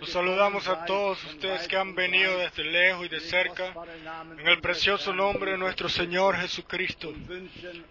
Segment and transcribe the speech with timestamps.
[0.00, 3.74] Los saludamos a todos ustedes que han venido desde lejos y de cerca
[4.38, 7.12] en el precioso nombre de nuestro Señor Jesucristo.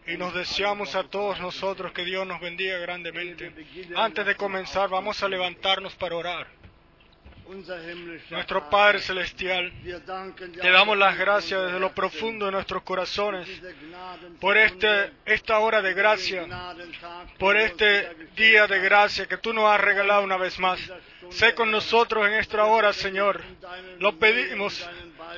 [0.08, 3.54] Y nos deseamos a todos nosotros que Dios nos bendiga grandemente.
[3.96, 6.48] Antes de comenzar, vamos a levantarnos para orar.
[8.32, 9.72] Nuestro Padre Celestial,
[10.62, 13.48] te damos las gracias desde lo profundo de nuestros corazones
[14.40, 16.48] por este, esta hora de gracia,
[17.38, 20.80] por este día de gracia que tú nos has regalado una vez más.
[21.30, 23.42] Sé con nosotros en esta hora, Señor.
[24.00, 24.88] Lo pedimos,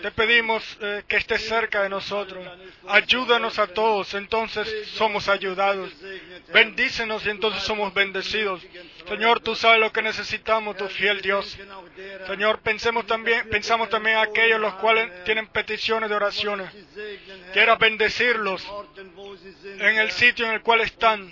[0.01, 2.45] te pedimos eh, que estés cerca de nosotros.
[2.87, 5.91] Ayúdanos a todos, entonces somos ayudados.
[6.53, 8.61] Bendícenos y entonces somos bendecidos.
[9.07, 11.57] Señor, tú sabes lo que necesitamos, tu fiel Dios.
[12.27, 16.69] Señor, pensemos también, pensamos también a aquellos los cuales tienen peticiones de oraciones.
[17.53, 18.65] Quiera bendecirlos
[19.63, 21.31] en el sitio en el cual están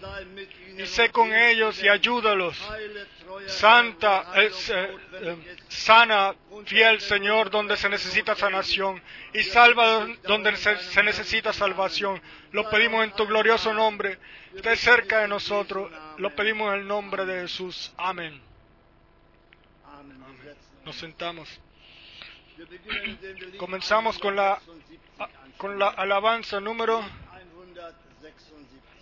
[0.77, 2.57] y sé con ellos y ayúdalos.
[3.47, 6.33] Santa, eh, eh, sana,
[6.65, 9.01] fiel Señor, donde se necesita sanación
[9.33, 12.21] y salva donde se, se necesita salvación.
[12.51, 14.17] Lo pedimos en tu glorioso nombre.
[14.55, 15.91] Esté cerca de nosotros.
[16.17, 17.93] Lo pedimos en el nombre de Jesús.
[17.97, 18.41] Amén.
[20.85, 21.59] Nos sentamos.
[23.57, 24.61] Comenzamos con la,
[25.57, 27.01] con la alabanza número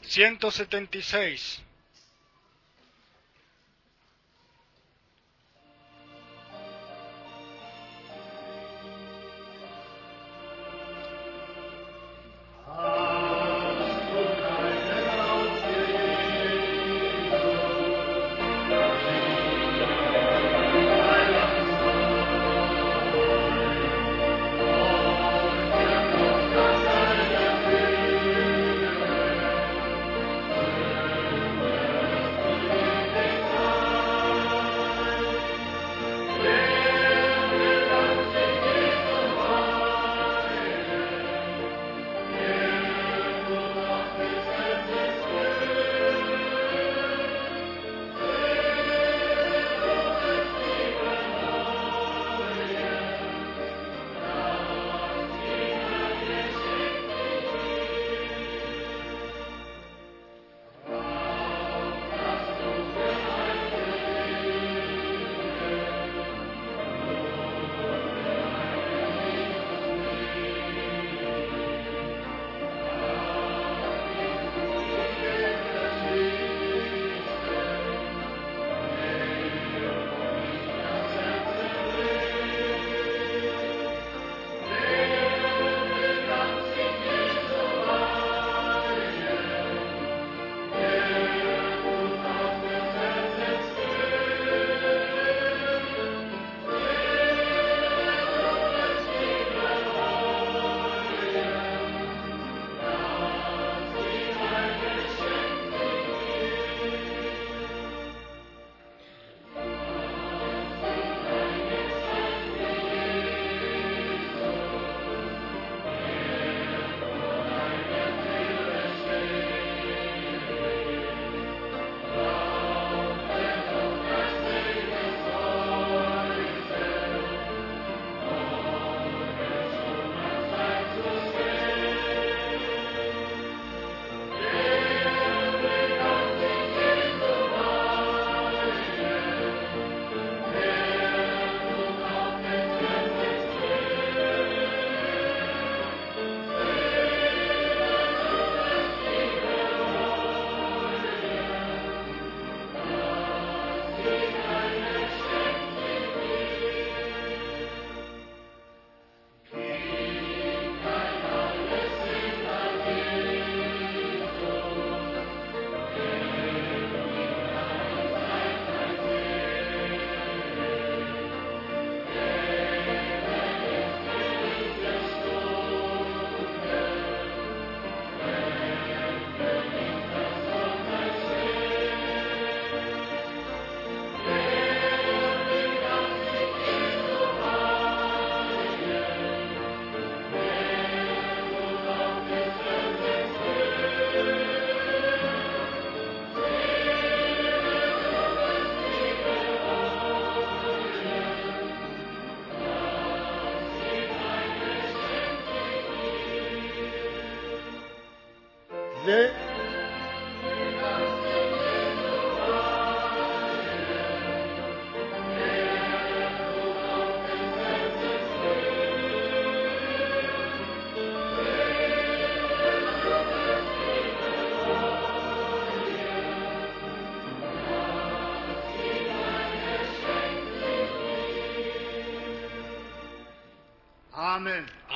[0.01, 1.63] 176.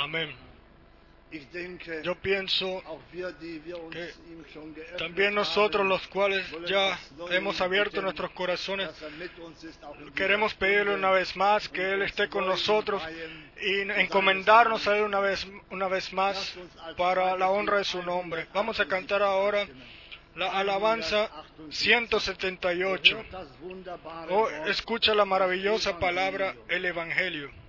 [0.08, 0.34] Amén.
[2.02, 2.82] Yo pienso
[3.92, 4.14] que
[4.98, 6.98] también nosotros los cuales ya
[7.32, 13.04] hemos abierto nuestros corazones, er queremos pedirle una vez más que Él esté con nosotros
[13.62, 16.58] y encomendarnos a Él una vez, una vez más
[16.96, 18.48] para la honra de su nombre.
[18.54, 19.68] Vamos a cantar ahora
[20.36, 21.30] la alabanza
[21.70, 23.18] 178.
[23.18, 27.67] Hört das wunderbare Oh, escucha la maravillosa palabra, el Evangelio.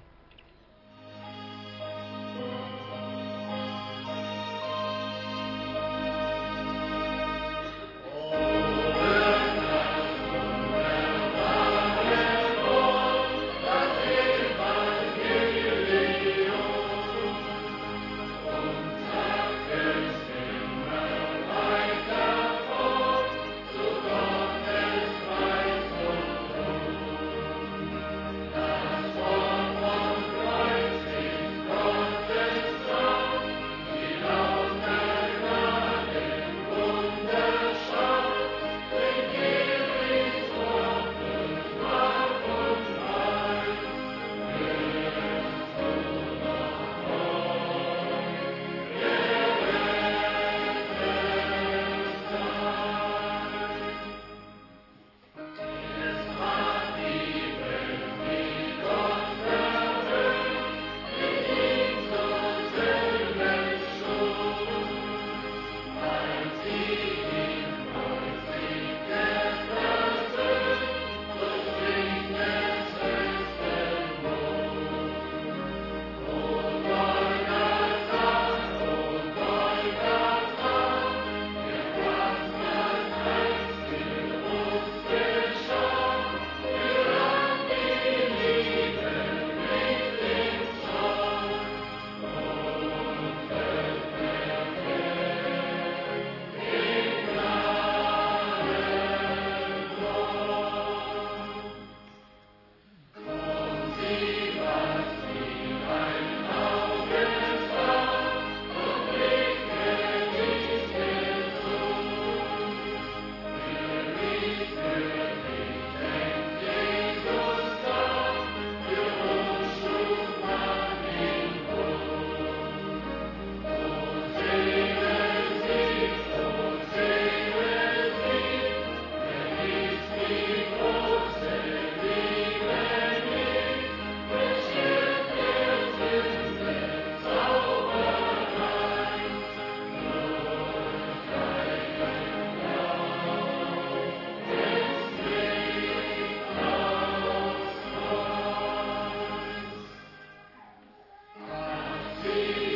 [151.47, 152.68] Brasil.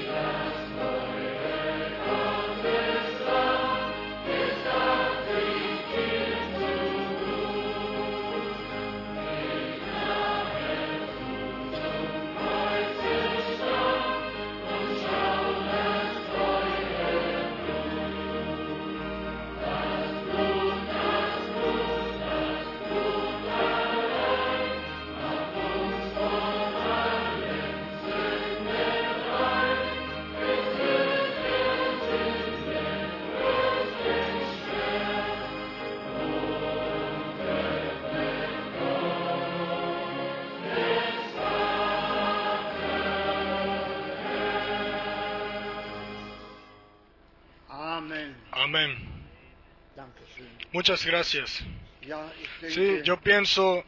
[50.82, 51.62] Muchas gracias.
[52.00, 53.84] Denke, Sí, yo pienso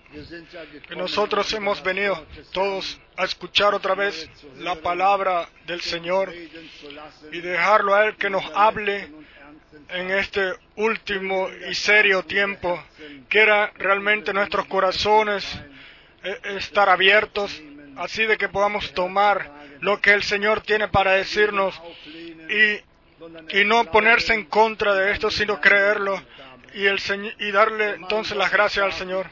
[0.88, 6.32] que nosotros hemos venido todos a escuchar otra vez la palabra del Señor
[7.32, 9.08] y dejarlo a Él que nos hable
[9.88, 12.80] en este último y serio tiempo.
[13.28, 15.44] Quiera realmente nuestros corazones
[16.22, 17.60] eh, estar abiertos,
[17.96, 21.74] así de que podamos tomar lo que el Señor tiene para decirnos
[22.48, 26.22] y, y no ponerse en contra de esto, sino creerlo
[26.74, 26.98] y, el,
[27.38, 29.28] y darle entonces las gracias al Señor.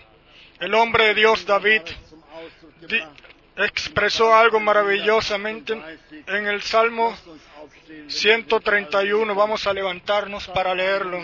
[0.60, 1.82] El hombre de Dios, David,
[3.56, 5.80] expresó algo maravillosamente
[6.26, 7.16] en el Salmo
[8.08, 9.34] 131.
[9.34, 11.20] Vamos a levantarnos para leerlo.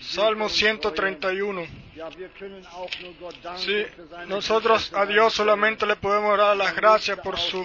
[0.00, 1.66] Salmo 131.
[3.58, 3.86] Sí,
[4.28, 7.64] nosotros a Dios solamente le podemos dar las gracias por su,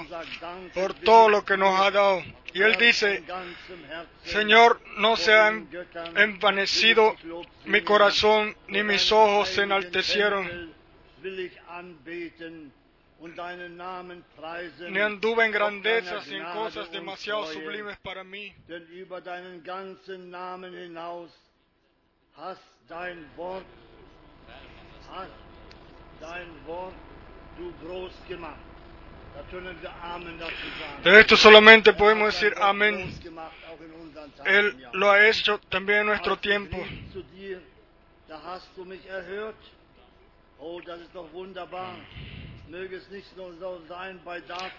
[0.73, 2.23] por todo lo que nos ha dado.
[2.53, 3.23] Y Él dice,
[4.23, 5.69] Señor, no se ha en-
[6.17, 7.15] envanecido
[7.65, 10.73] mi corazón, ni mis ojos se enaltecieron.
[14.89, 18.53] Ni anduve en grandezas y en cosas demasiado sublimes para mí.
[31.03, 33.13] De esto solamente podemos Hast decir amén.
[34.45, 36.77] Él lo ha hecho también en nuestro tiempo.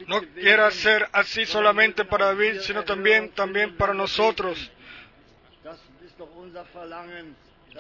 [0.09, 4.71] No quiera ser así solamente para David, sino también, también para nosotros.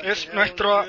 [0.02, 0.84] Es nuestro-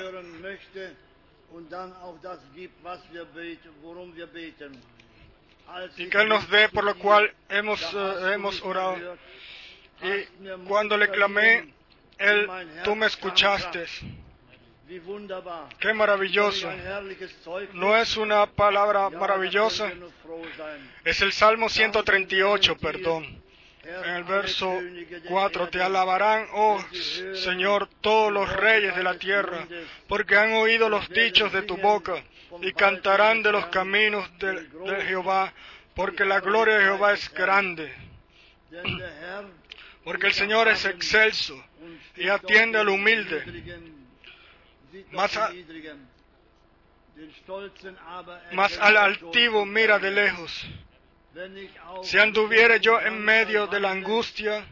[5.96, 8.96] Y que Él nos dé por lo cual hemos, eh, hemos orado.
[10.02, 11.72] Y cuando le clamé,
[12.18, 12.46] Él,
[12.84, 13.86] tú me escuchaste.
[15.78, 16.70] Qué maravilloso.
[17.72, 19.90] No es una palabra maravillosa,
[21.04, 23.42] es el Salmo 138, perdón.
[23.84, 26.82] En el verso Könige der 4, te alabarán, oh
[27.34, 29.66] Señor, todos los reyes de la tierra,
[30.08, 32.22] porque han oído los dichos de tu boca
[32.62, 35.52] y cantarán de los caminos de, de Jehová,
[35.94, 37.92] porque la gloria de Jehová es grande,
[40.04, 41.62] porque el Señor es excelso
[42.16, 43.44] y atiende al humilde.
[45.12, 46.08] Más a- erkennt
[48.80, 50.66] al er altivo mira de lejos.
[52.02, 54.64] Si anduviere yo en medio de la angustia,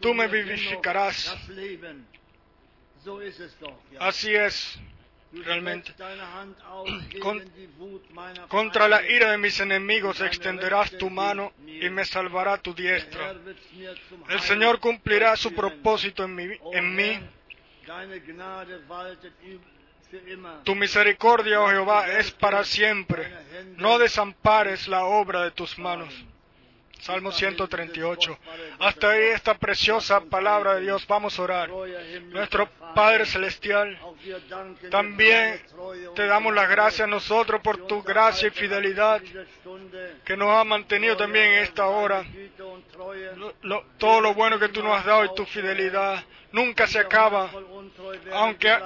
[0.00, 1.36] tú me vivificarás.
[3.98, 4.78] así es,
[5.32, 5.94] realmente.
[7.20, 7.44] Con-
[8.48, 13.34] Contra la ira de mis enemigos extenderás tu mano y me salvará tu diestra.
[14.28, 17.20] El Señor cumplirá su propósito en, mi, O en mí.
[20.64, 23.30] Tu misericordia, oh Jehová, es para siempre.
[23.76, 26.12] No desampares la obra de tus manos.
[27.00, 28.38] Salmo 138.
[28.80, 31.06] Hasta ahí esta preciosa palabra de Dios.
[31.06, 31.70] Vamos a orar.
[32.32, 33.96] Nuestro Padre Celestial,
[34.90, 35.62] también
[36.16, 39.22] te damos las gracias a nosotros por tu gracia y fidelidad
[40.24, 42.24] que nos ha mantenido también en esta hora.
[43.36, 46.98] Lo- lo- todo lo bueno que tú nos has dado y tu fidelidad nunca se
[46.98, 47.50] acaba.
[48.32, 48.78] Aunque-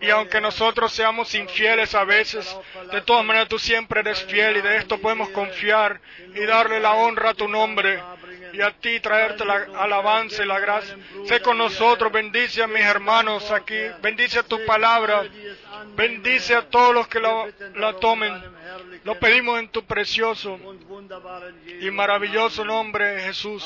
[0.00, 2.56] Y aunque nosotros seamos infieles a veces,
[2.92, 6.00] de todas maneras tú siempre eres fiel y de esto podemos confiar
[6.34, 8.00] y darle la honra a tu nombre
[8.52, 10.96] y a ti traerte la alabanza y la gracia.
[11.26, 15.24] Sé con nosotros, bendice a mis hermanos aquí, bendice a tu palabra,
[15.96, 18.32] bendice a todos los que la, la tomen.
[19.04, 20.58] Lo pedimos en tu precioso
[21.80, 23.64] y maravilloso nombre, Jesús.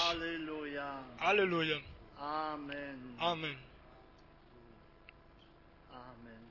[1.21, 1.81] Aleluya.
[2.23, 3.17] Amén.
[3.19, 3.59] Amén.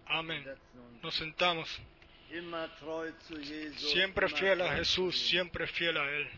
[0.05, 0.45] Amén.
[1.01, 1.81] Nos sentamos.
[2.29, 2.69] Immer.
[3.77, 6.29] Siempre immer fiel a Jesús, siempre fiel a Él.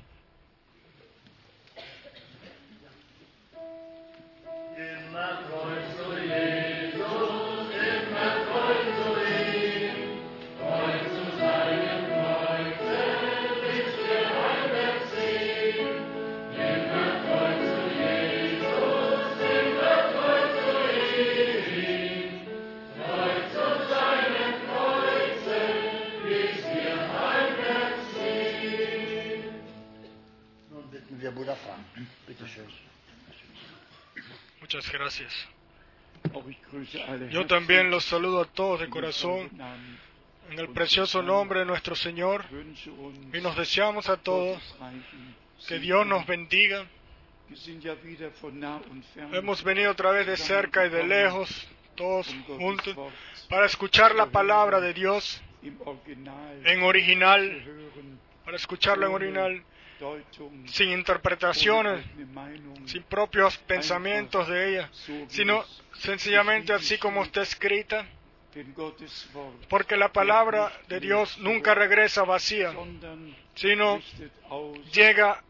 [5.64, 5.93] Bitten
[31.32, 32.08] Frank.
[32.28, 32.68] Bitte schön.
[34.60, 35.34] Muchas gracias.
[37.30, 39.50] Yo también los saludo a todos de corazón
[40.50, 42.46] en el precioso nombre de nuestro Señor
[43.34, 44.62] y nos deseamos a todos
[45.68, 45.80] que.
[45.80, 46.86] Dios nos bendiga.
[49.32, 52.96] Hemos venido otra vez de cerca y de lejos, todos juntos,
[53.50, 57.64] para escuchar la palabra de Dios en original,
[58.44, 59.64] para escucharla en original,
[60.66, 62.06] sin interpretaciones,
[62.86, 64.90] sin propios pensamientos de ella,
[65.28, 68.06] sino sencillamente así como está escrita,
[69.70, 72.74] porque la palabra de Dios nunca regresa vacía,
[73.56, 74.02] sino
[74.92, 75.44] llega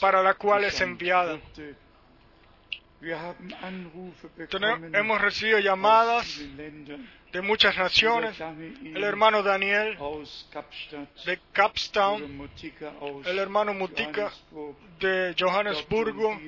[0.00, 1.38] para la cual es enviada.
[4.92, 6.40] Hemos recibido llamadas
[7.32, 8.40] de muchas naciones.
[8.40, 9.98] El hermano Daniel
[11.26, 12.48] de Capstown,
[13.24, 16.40] el hermano Mutika Johannesburg, de Johannesburgo,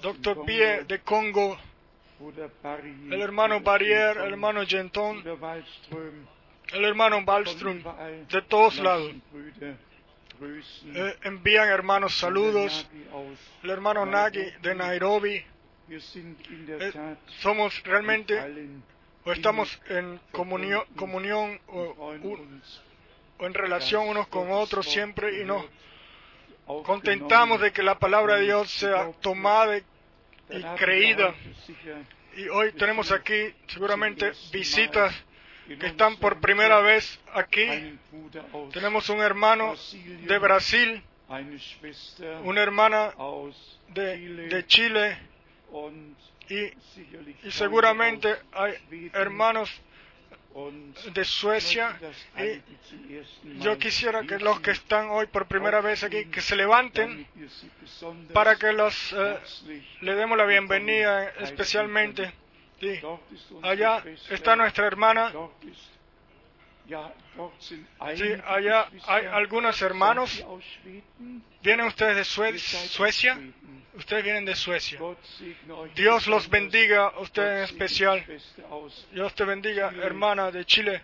[0.00, 0.44] Dr.
[0.44, 1.58] Pie de Congo,
[3.10, 5.24] el hermano Barrier, el hermano Genton,
[6.72, 7.44] el hermano überall
[8.28, 9.12] de todos lados.
[10.42, 12.88] Eh, envían hermanos saludos.
[13.62, 15.44] El hermano Nagi de Nairobi.
[15.90, 16.92] Eh,
[17.40, 18.40] somos realmente
[19.24, 22.14] o estamos en comunión, o
[23.40, 25.64] en relación unos con otros siempre y nos
[26.84, 31.34] contentamos de que la palabra de Dios sea tomada y creída.
[32.36, 35.12] Y hoy tenemos aquí seguramente visitas
[35.78, 37.98] que están por primera vez aquí.
[38.72, 39.74] Tenemos un hermano
[40.22, 41.02] de Brasil,
[42.44, 43.14] una hermana
[43.88, 45.18] de, de Chile.
[46.48, 46.64] y,
[47.46, 49.70] y seguramente hay hermanos
[51.12, 51.96] de Suecia.
[52.36, 57.26] y yo quisiera que los que están hoy por primera vez aquí que se levanten
[58.32, 59.38] para que los eh,
[60.00, 62.32] le demos la bienvenida especialmente
[62.80, 63.00] sí.
[63.62, 65.32] allá está nuestra hermana
[67.58, 67.86] sí,
[68.46, 70.44] allá hay algunos hermanos
[71.62, 73.38] vienen ustedes de Suecia
[73.94, 75.00] Ustedes vienen de Suecia.
[75.96, 78.24] Dios los bendiga a ustedes en especial.
[79.12, 81.02] Dios te bendiga, hermana de Chile.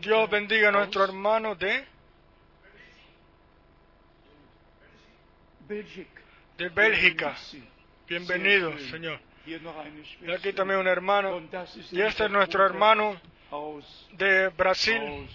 [0.00, 1.84] Dios bendiga a nuestro hermano de
[6.56, 7.36] de Bélgica.
[8.08, 9.20] Bienvenido, Señor.
[9.46, 11.40] Y aquí también un hermano.
[11.92, 13.20] Y este es nuestro hermano
[14.12, 15.28] de Brasil,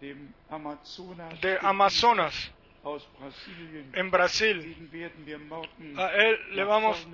[0.00, 2.52] de Amazonas.
[3.92, 4.76] En Brasil.
[5.98, 7.06] A él le vamos,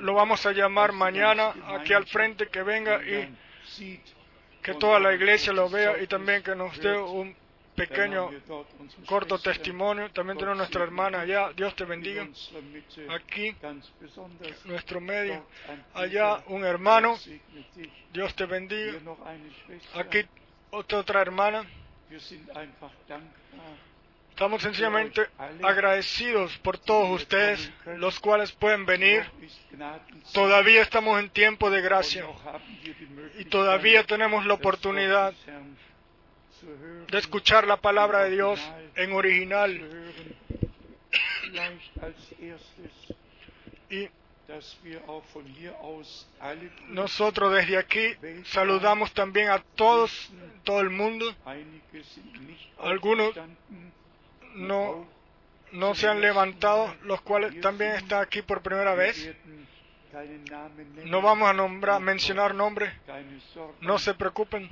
[0.00, 4.00] lo vamos a llamar mañana aquí al frente que venga y
[4.62, 7.36] que toda la iglesia lo vea y también que nos dé un
[7.76, 8.30] pequeño
[9.06, 10.10] corto testimonio.
[10.10, 11.52] También tenemos nuestra hermana allá.
[11.54, 12.26] Dios te bendiga.
[13.10, 13.54] Aquí,
[14.64, 15.46] nuestro medio.
[15.94, 17.16] Allá, un hermano.
[18.12, 18.98] Dios te bendiga.
[19.94, 20.24] Aquí,
[20.70, 21.64] otra, otra hermana.
[24.30, 25.26] Estamos sencillamente
[25.62, 29.24] agradecidos por todos ustedes, los cuales pueden venir.
[30.32, 32.26] Todavía estamos en tiempo de gracia
[33.38, 35.32] y todavía tenemos la oportunidad
[37.10, 38.60] de escuchar la palabra de Dios
[38.94, 39.80] en original.
[43.90, 44.08] Y
[46.88, 48.14] nosotros desde aquí
[48.44, 50.30] saludamos también a todos,
[50.64, 51.34] todo el mundo.
[52.78, 53.34] Algunos
[54.54, 55.06] no,
[55.72, 59.30] no se han levantado, los cuales también están aquí por primera vez.
[61.04, 62.92] No vamos a nombrar, mencionar nombres,
[63.80, 64.70] no se preocupen.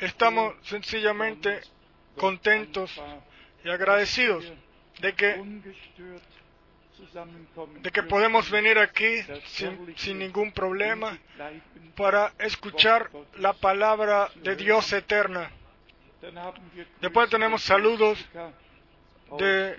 [0.00, 1.60] Estamos sencillamente
[2.16, 2.90] contentos
[3.64, 4.44] y agradecidos
[5.00, 5.42] de que,
[7.80, 11.18] de que podemos venir aquí sin, sin ningún problema
[11.96, 15.50] para escuchar la palabra de Dios eterna.
[17.00, 18.18] Después tenemos saludos
[19.38, 19.76] de,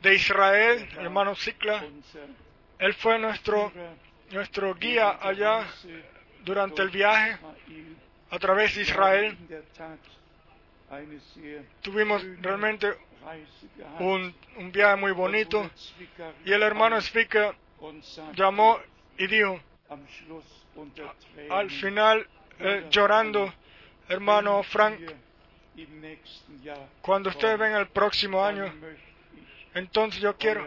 [0.00, 1.84] de Israel, hermano Cicla.
[2.78, 3.72] Él fue nuestro,
[4.30, 5.66] nuestro guía allá
[6.44, 7.38] durante el viaje
[8.30, 9.36] a través de Israel.
[11.82, 12.94] Tuvimos realmente
[14.00, 14.34] un,
[14.72, 15.70] viaje muy bonito
[16.44, 17.54] y el hermano Spica
[18.34, 18.78] llamó
[19.18, 19.60] y dijo,
[21.50, 22.26] al final,
[22.58, 23.52] eh, llorando,
[24.08, 25.00] hermano Frank,
[27.02, 28.72] cuando ustedes ven el próximo año,
[29.74, 30.66] entonces yo quiero,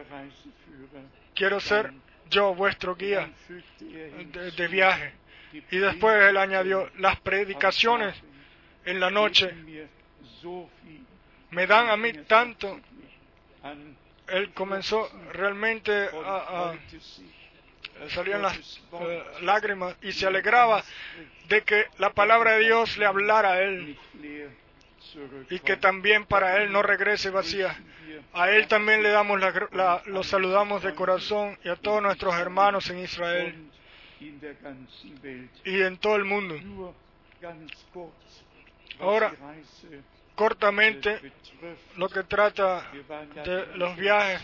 [1.33, 1.93] quiero ser
[2.29, 3.29] yo vuestro guía
[4.57, 5.13] de, viaje.
[5.53, 8.15] Y después él añadió, las predicaciones
[8.85, 9.53] en la noche
[11.51, 12.79] me dan a mí tanto.
[14.27, 20.83] Él comenzó realmente a, a salían las eh, lágrimas y se alegraba
[21.47, 23.97] de que la palabra de Dios le hablara a él
[25.49, 27.77] y que también para Él no regrese vacía.
[28.33, 32.89] A Él también le damos la, los saludamos de corazón y a todos nuestros hermanos
[32.89, 33.71] en Israel
[35.65, 36.55] y en todo el mundo.
[38.99, 39.33] Ahora,
[40.35, 41.19] cortamente,
[41.97, 42.91] lo que trata
[43.43, 44.41] de los viajes.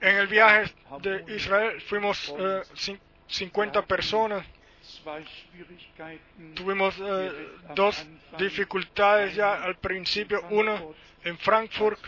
[0.00, 2.34] En el viaje de Israel fuimos
[3.28, 4.46] 50 eh, personas
[6.54, 8.06] Tuvimos eh, dos
[8.38, 10.42] dificultades ya al principio.
[10.50, 12.00] Uno en Frankfurt,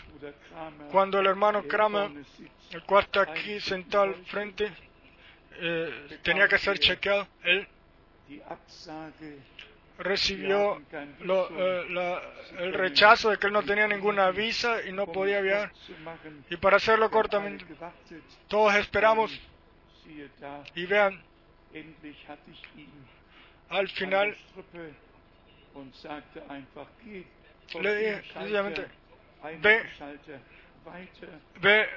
[0.91, 2.11] cuando el hermano Kramer,
[2.71, 4.71] el cual está aquí sentado al frente,
[5.59, 7.27] eh, tenía que ser chequeado.
[7.43, 7.67] Él
[9.97, 12.19] recibió eh,
[12.57, 15.71] el rechazo de que él no tenía ninguna visa y no podía viajar.
[16.49, 17.65] Y para hacerlo cortamente,
[18.47, 19.31] todos esperamos
[20.75, 21.21] y vean,
[23.69, 24.35] al final
[27.81, 28.87] le dije sencillamente,
[29.59, 29.83] ve,
[31.61, 31.89] ve,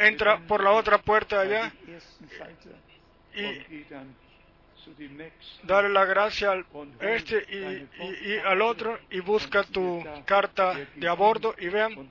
[0.00, 1.72] entra por la otra puerta allá
[3.34, 3.84] y,
[5.64, 6.64] darle la gracia al
[7.00, 7.56] este y,
[8.02, 12.10] y- y al otro y busca tu carta de abordo y vean,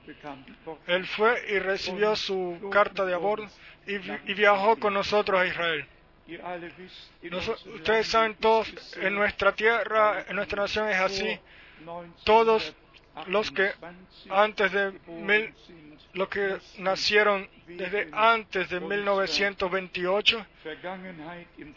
[0.86, 3.48] él fue y recibió su carta de abordo
[3.86, 3.94] y,
[4.30, 5.86] y viajó con nosotros a Israel.
[7.74, 11.38] Ustedes saben todos, en nuestra tierra, en nuestra nación es así.
[12.24, 12.74] Todos
[13.26, 13.72] los que
[14.30, 15.52] antes de mil,
[16.14, 20.46] los que nacieron desde antes de 1928,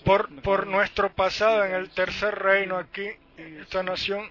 [0.04, 4.30] por, por nuestro pasado en el tercer reino aquí, esta nación,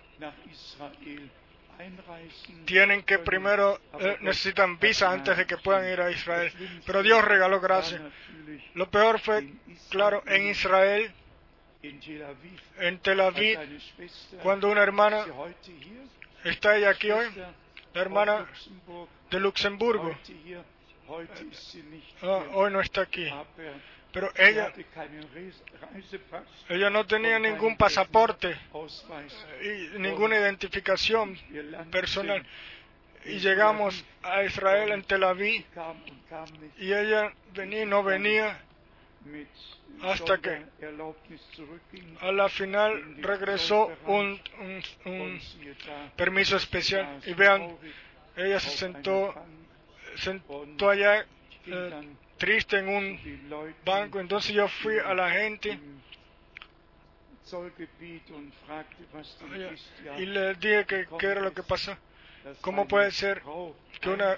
[2.65, 6.53] tienen que primero, eh, necesitan visa antes de que puedan ir a Israel.
[6.87, 8.01] Pero Dios regaló gracia.
[8.75, 9.49] Lo peor fue,
[9.91, 11.13] claro, en Israel,
[11.83, 13.59] en Tel Aviv,
[14.43, 15.25] cuando una hermana,
[16.45, 17.27] está ella aquí hoy,
[17.95, 18.47] la hermana
[19.31, 20.15] de Luxemburgo,
[22.23, 23.29] ah, hoy no está aquí,
[24.13, 24.73] pero ella,
[26.69, 28.57] ella no tenía ningún pasaporte
[29.63, 31.39] y ninguna identificación
[31.91, 32.45] personal.
[33.25, 35.65] Y llegamos a Israel en Tel Aviv
[36.77, 38.61] y ella venía y no venía
[40.03, 40.65] hasta que
[42.21, 44.41] a la final regresó un,
[46.17, 47.21] permiso especial.
[47.27, 47.77] Y vean,
[48.37, 49.35] ella se sentó,
[50.17, 51.27] sentó allá
[51.67, 55.79] eh, triste en un banco, entonces yo fui a la gente.
[60.19, 61.97] Y le dije que qué era lo que pasó.
[62.61, 63.43] ¿Cómo puede ser
[64.01, 64.37] que una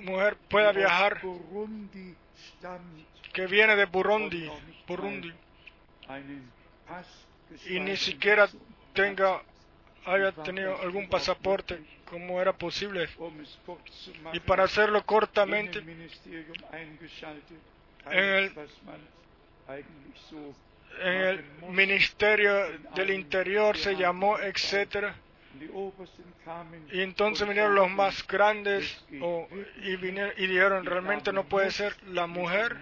[0.00, 1.20] mujer pueda viajar
[3.32, 4.50] que viene de Burundi,
[4.86, 5.32] Burundi.
[7.66, 8.48] Y ni siquiera
[8.92, 9.42] tenga
[10.06, 13.08] haya tenido algún pasaporte como era posible.
[14.32, 15.88] Y para hacerlo cortamente en
[18.14, 18.52] el,
[21.00, 25.14] en el ministerio del interior se llamó etcétera
[26.92, 29.48] y entonces vinieron los más grandes o-
[29.82, 32.76] y, vinieron, y dijeron realmente no puede ser la mujer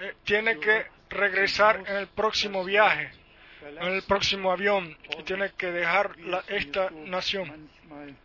[0.00, 3.10] eh, tiene que regresar en el próximo viaje
[3.88, 7.68] en el próximo avión y tiene que dejar la- esta nación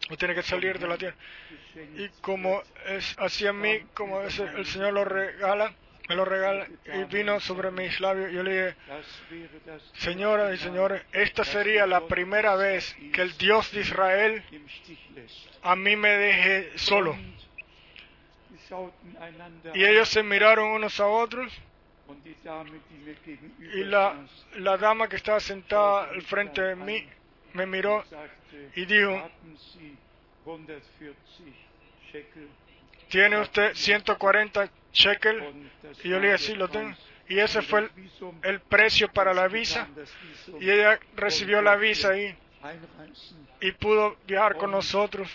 [0.10, 1.16] o tiene que salir de la tierra
[1.98, 5.74] y como es así a mí como es el Señor lo regala
[6.12, 8.76] me lo regala y vino sobre mis labios yo le dije
[9.93, 14.43] señoras y señores esta sería la primera vez que el Dios de Israel
[15.63, 17.15] a mí me deje solo
[19.74, 21.50] y ellos se miraron unos a otros
[23.74, 24.15] y la,
[24.58, 27.08] la dama que estaba sentada al frente de mí
[27.54, 28.04] me miró
[28.76, 29.30] y dijo,
[33.10, 35.72] ¿tiene usted 140 shekel?
[36.04, 36.96] Y yo le dije, sí, lo tengo.
[37.28, 37.92] Y ese fue el,
[38.44, 39.88] el precio para la visa.
[40.60, 42.36] Y ella recibió la visa ahí
[43.62, 45.30] y pudo viajar con nosotros.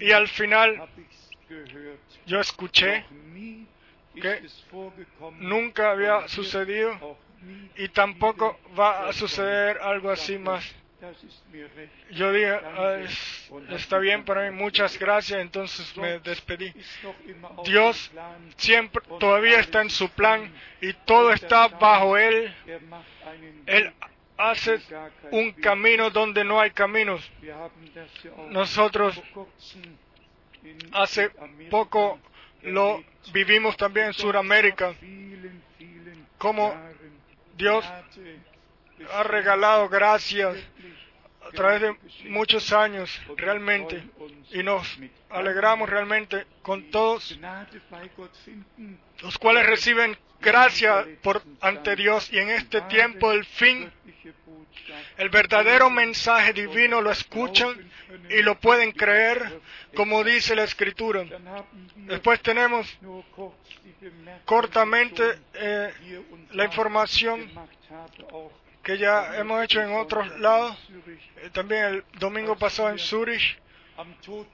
[0.00, 0.88] Y al final
[2.26, 3.04] yo escuché
[4.20, 4.42] que
[5.38, 7.18] nunca había sucedido
[7.76, 10.64] y tampoco va a suceder algo así más.
[12.10, 16.72] Yo dije, "Ah, es- está bien para mí, muchas gracias, entonces me despedí.
[17.64, 18.10] Dios
[18.56, 22.52] siempre todavía está en su plan y todo está bajo Él.
[23.66, 23.92] Él
[24.36, 24.80] hace
[25.30, 27.28] un camino donde no hay caminos.
[28.50, 29.20] Nosotros
[30.92, 31.30] hace
[31.70, 32.18] poco
[32.62, 34.94] lo vivimos también en Sudamérica,
[36.38, 36.74] como
[37.56, 37.84] Dios
[39.12, 40.56] ha regalado gracias
[41.46, 41.96] a través de
[42.28, 44.02] muchos años realmente
[44.50, 44.98] y nos
[45.30, 47.38] alegramos realmente con todos
[49.22, 53.90] los cuales reciben gracia por ante Dios y en este tiempo el fin
[55.16, 57.90] el verdadero mensaje divino lo escuchan
[58.30, 59.60] y lo pueden creer
[59.94, 61.24] como dice la escritura.
[61.96, 62.86] Después tenemos
[64.44, 65.92] cortamente eh,
[66.52, 67.50] la información
[68.88, 70.74] que ya hemos hecho en otros lados,
[71.36, 73.58] eh, también el domingo pasado en Zurich,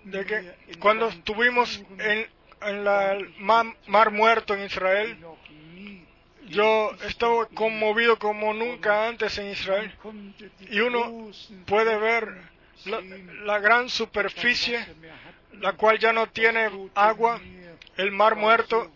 [0.03, 2.27] de que cuando estuvimos en,
[2.63, 3.17] en la
[3.87, 5.17] mar, muerto en Israel,
[6.49, 9.95] yo estaba conmovido como nunca antes en Israel.
[10.69, 11.31] Y uno
[11.65, 12.27] puede ver
[13.45, 14.85] la gran superficie,
[15.61, 17.41] la cual ya no tiene agua,
[17.97, 18.91] el mar muerto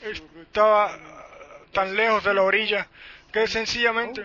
[0.00, 0.98] estaba
[1.70, 2.88] tan lejos de la orilla
[3.34, 4.22] que sencillamente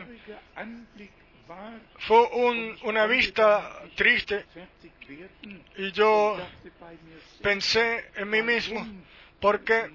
[1.97, 4.45] fue un- una vista triste
[5.77, 6.37] y yo
[7.41, 8.85] pensé en mí mismo,
[9.41, 9.89] ¿por qué,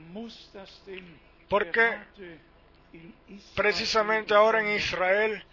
[1.49, 1.97] por qué
[2.93, 5.45] in Israel precisamente ahora en Israel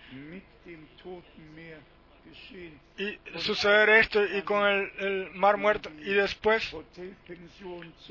[2.97, 5.89] y suceder esto y con el, el mar muerto.
[5.99, 6.71] Y después,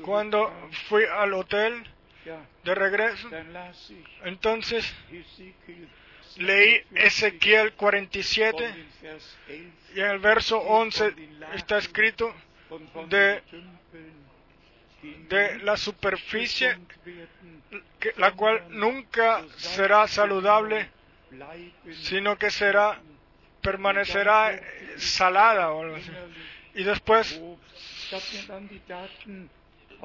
[0.03, 0.51] cuando
[0.87, 1.83] fui al hotel
[2.63, 3.29] de regreso,
[4.23, 4.93] entonces
[6.37, 11.13] leí 47 Ezequiel von 47 den Vers 11 y en el verso 11
[11.55, 12.33] está escrito
[13.09, 13.41] de-
[15.29, 16.77] de la superficie
[18.17, 20.89] la cual nunca será saludable,
[22.03, 23.01] sino que será
[23.61, 24.59] permanecerá
[24.97, 25.71] salada
[26.73, 27.41] Y después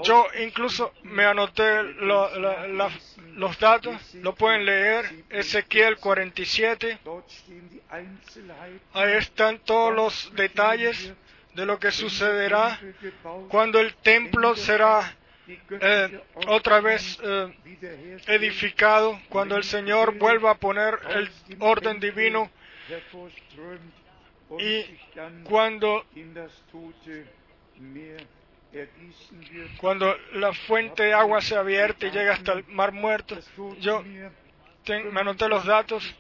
[0.02, 8.80] yo incluso me anoté los datos, lo pueden leer, Ezequiel 47, Dort stehen die Einzelheiten,
[8.92, 11.12] ahí están todos los detalles
[11.54, 12.78] de lo que sucederá
[13.48, 15.16] cuando el templo será
[15.48, 17.54] eh, otra vez eh,
[18.26, 21.30] edificado, cuando el Señor vuelva a poner el
[21.61, 22.50] orden divino
[24.59, 24.85] y
[25.44, 26.04] cuando,
[29.79, 33.38] cuando la fuente de agua se abierta y llega hasta el mar muerto.
[33.81, 36.14] Yo me anoté los datos.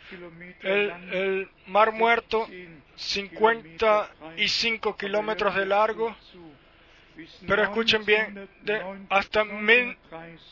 [0.62, 2.48] El, mar muerto,
[2.96, 6.16] 55 kilómetros de largo,
[7.46, 8.48] pero escuchen bien,
[9.08, 9.96] hasta, mil,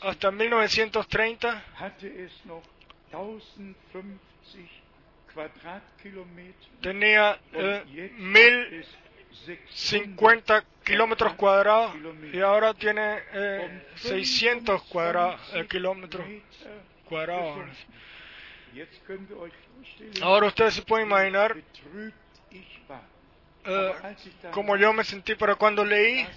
[0.01, 2.63] hasta 1930 hatte es noch
[3.11, 4.35] 1050
[5.35, 9.04] Quadratkilometer tenía eh, jetzt
[9.35, 11.93] 1050 es 600 kilómetros cuadrados
[12.31, 16.25] y ahora tiene eh, 600 cuadrados, eh, kilómetros
[17.05, 17.67] cuadrados.
[20.21, 21.55] Ahora ustedes se pueden imaginar
[23.65, 23.93] eh,
[24.51, 26.27] como yo me sentí, pero cuando leí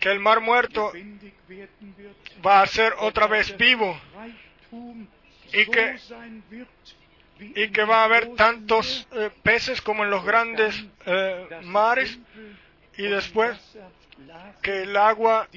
[0.00, 0.92] que el mar muerto
[2.44, 3.98] va a ser otra vez vivo
[5.52, 5.98] Y que-
[7.40, 10.74] y que va a haber tantos eh, peces como en los grandes
[11.06, 12.18] eh, mares
[12.96, 13.58] y después
[14.62, 15.48] que el agua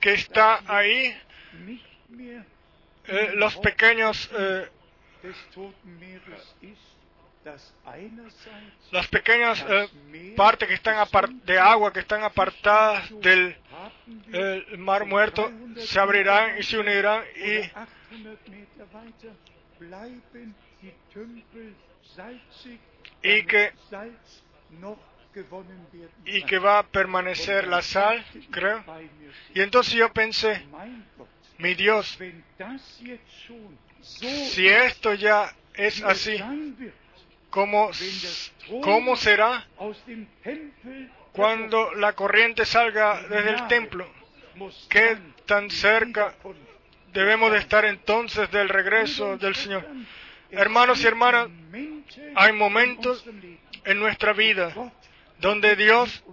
[0.00, 1.14] que está ahí,
[3.06, 4.30] eh, los pequeños
[8.92, 9.88] las pequeñas eh,
[10.36, 10.96] partes que están
[11.44, 13.56] de agua que están apartadas del
[14.78, 19.32] mar muerto se abrirán y se unirán y oder 800 Meter weiter
[19.78, 21.74] bleiben die Tümpel
[22.14, 22.78] salzig,
[23.22, 23.72] Y damit que-
[26.26, 28.84] y que va a permanecer la sal, creo.
[29.54, 30.66] Y entonces yo pensé,
[31.58, 32.18] mi Dios,
[34.02, 36.36] si esto ya es así,
[37.52, 37.90] ¿cómo,
[38.80, 39.64] cómo será
[41.32, 44.10] cuando la corriente salga desde el templo?
[44.88, 46.34] ¿Qué tan cerca
[47.12, 49.86] debemos de estar entonces del regreso del Señor?
[50.50, 51.48] Hermanos y hermanas,
[52.34, 53.24] hay momentos
[53.84, 54.72] en nuestra vida
[55.38, 56.24] donde Dios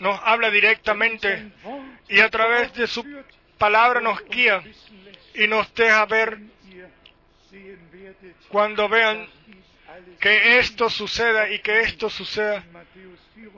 [0.00, 1.52] nos habla directamente
[2.08, 3.04] y a través de su
[3.56, 4.62] palabra nos guía
[5.34, 6.38] y nos deja ver
[8.48, 9.26] cuando vean
[10.18, 12.64] que esto suceda y que esto suceda.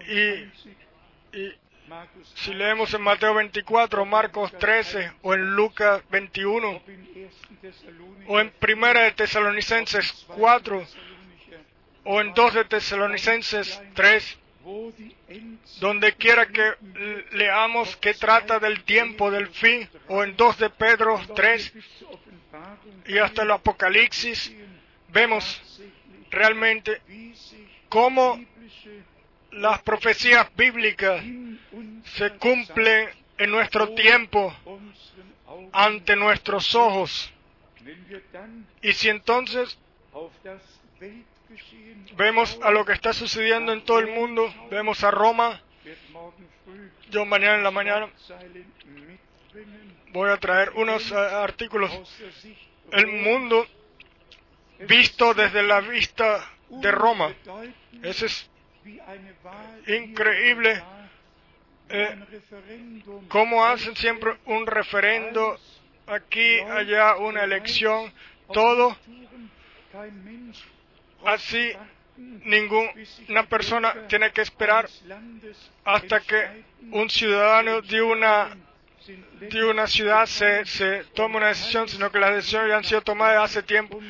[0.08, 1.54] Y, y
[2.36, 6.82] si leemos en Mateo 24, Marcos 13 o en Lucas 21
[8.28, 10.86] o en Primera de Tesalonicenses 4
[12.04, 14.38] o en 2 de Tesalonicenses 3,
[15.80, 16.72] donde quiera que
[17.32, 21.72] leamos que trata del tiempo del fin, o en 2 de Pedro 3
[23.06, 24.52] y hasta el Apocalipsis,
[25.08, 25.60] vemos
[26.32, 27.00] realmente
[27.88, 28.42] cómo
[29.52, 31.22] las profecías bíblicas
[32.16, 34.54] se cumplen en nuestro tiempo
[35.72, 37.32] ante nuestros ojos.
[38.80, 39.78] Y si entonces
[42.16, 45.60] vemos a lo que está sucediendo en todo el mundo, vemos a Roma,
[47.10, 48.08] yo mañana en la mañana
[50.12, 51.90] voy a traer unos eh, artículos.
[52.90, 53.66] El mundo
[54.88, 57.34] visto desde la vista de Roma.
[58.02, 58.50] Ese es
[59.86, 60.82] increíble
[61.88, 62.18] eh,
[63.28, 65.58] cómo hacen siempre un referendo,
[66.06, 68.12] aquí, allá, una elección,
[68.52, 68.96] todo
[71.24, 71.72] así.
[72.16, 74.88] Ninguna persona tiene que esperar
[75.84, 78.56] hasta que un ciudadano de una
[79.40, 83.02] de una ciudad se, se tome una decisión, sino que las decisiones ya han sido
[83.02, 84.00] tomadas hace tiempo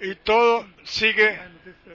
[0.00, 1.38] y todo sigue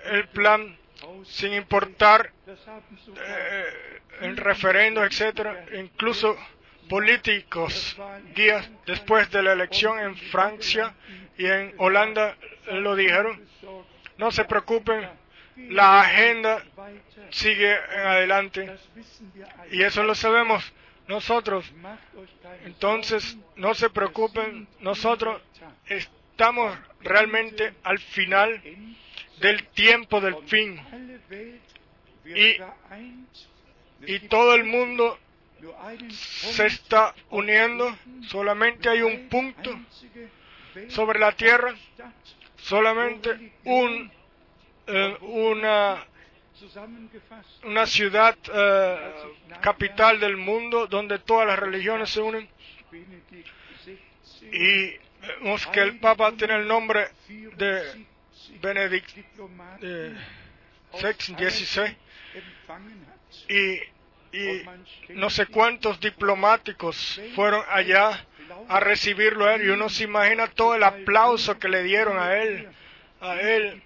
[0.05, 0.77] el plan
[1.25, 5.65] sin importar eh, el referendo, etcétera.
[5.73, 6.37] Incluso
[6.89, 7.97] políticos
[8.35, 10.93] días después de la elección en Francia
[11.37, 12.35] y en Holanda
[12.71, 13.41] lo dijeron.
[14.17, 15.09] No se preocupen,
[15.69, 16.63] la agenda
[17.29, 18.75] sigue en adelante
[19.71, 20.71] y eso lo sabemos
[21.07, 21.71] nosotros.
[22.65, 25.41] Entonces, no se preocupen, nosotros
[25.87, 28.61] estamos realmente al final
[29.39, 30.79] del tiempo del fin.
[32.25, 32.55] Y,
[34.11, 35.19] y todo el mundo
[36.09, 37.95] se está uniendo,
[38.27, 39.77] solamente hay un punto
[40.89, 41.73] sobre la tierra,
[42.57, 44.11] solamente un,
[44.87, 46.05] eh, una,
[47.63, 49.13] una ciudad eh,
[49.61, 52.47] capital del mundo donde todas las religiones se unen.
[54.51, 54.91] Y
[55.39, 57.09] vemos que el Papa tiene el nombre
[57.57, 58.05] de
[58.61, 59.49] Benedicto
[60.91, 61.97] XVI
[63.49, 64.63] y, y
[65.09, 68.25] no sé cuántos diplomáticos fueron allá
[68.67, 69.65] a recibirlo a él.
[69.65, 72.67] Y uno se imagina todo el aplauso que le dieron a él,
[73.21, 73.81] a él,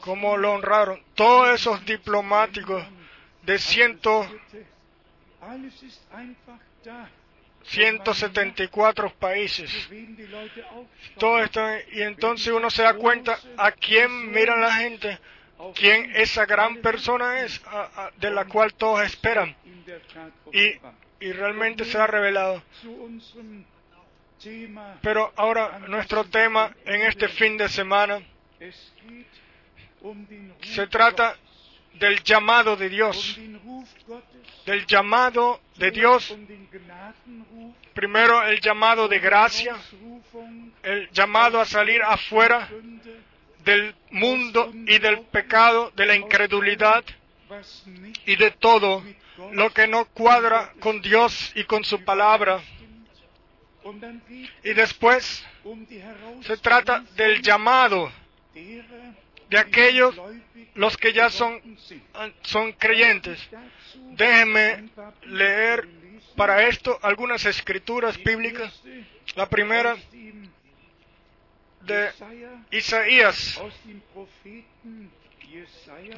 [0.00, 1.02] cómo lo honraron.
[1.14, 2.84] Todos esos diplomáticos
[3.42, 4.26] de ciento,
[7.64, 9.70] 174 países.
[11.18, 11.60] Todo esto,
[11.92, 15.18] y entonces uno se da cuenta a quién mira la gente,
[15.74, 17.60] quién esa gran persona es,
[18.16, 19.56] de la cual todos esperan.
[20.52, 20.78] Y,
[21.20, 22.62] y realmente se ha revelado.
[25.02, 28.22] Pero ahora nuestro tema en este fin de semana
[30.62, 31.36] se trata
[31.94, 33.38] del llamado de Dios,
[34.66, 36.36] del llamado de Dios,
[37.94, 39.76] primero el llamado de gracia,
[40.82, 42.68] el llamado a salir afuera
[43.64, 47.04] del mundo y del pecado, de la incredulidad
[48.26, 49.02] y de todo
[49.52, 52.60] lo que no cuadra con Dios y con su palabra.
[54.64, 55.44] Y después
[56.42, 58.12] se trata del llamado
[59.48, 60.14] de aquellos
[60.74, 61.60] los que ya son,
[62.42, 63.40] son creyentes.
[64.12, 64.90] Déjenme
[65.22, 65.88] leer
[66.36, 68.80] para esto algunas escrituras bíblicas.
[69.34, 69.96] La primera
[71.82, 72.10] de
[72.70, 73.60] Isaías,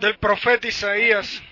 [0.01, 1.43] del profeta Isaías,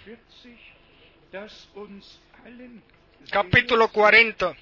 [3.30, 4.54] capítulo 40,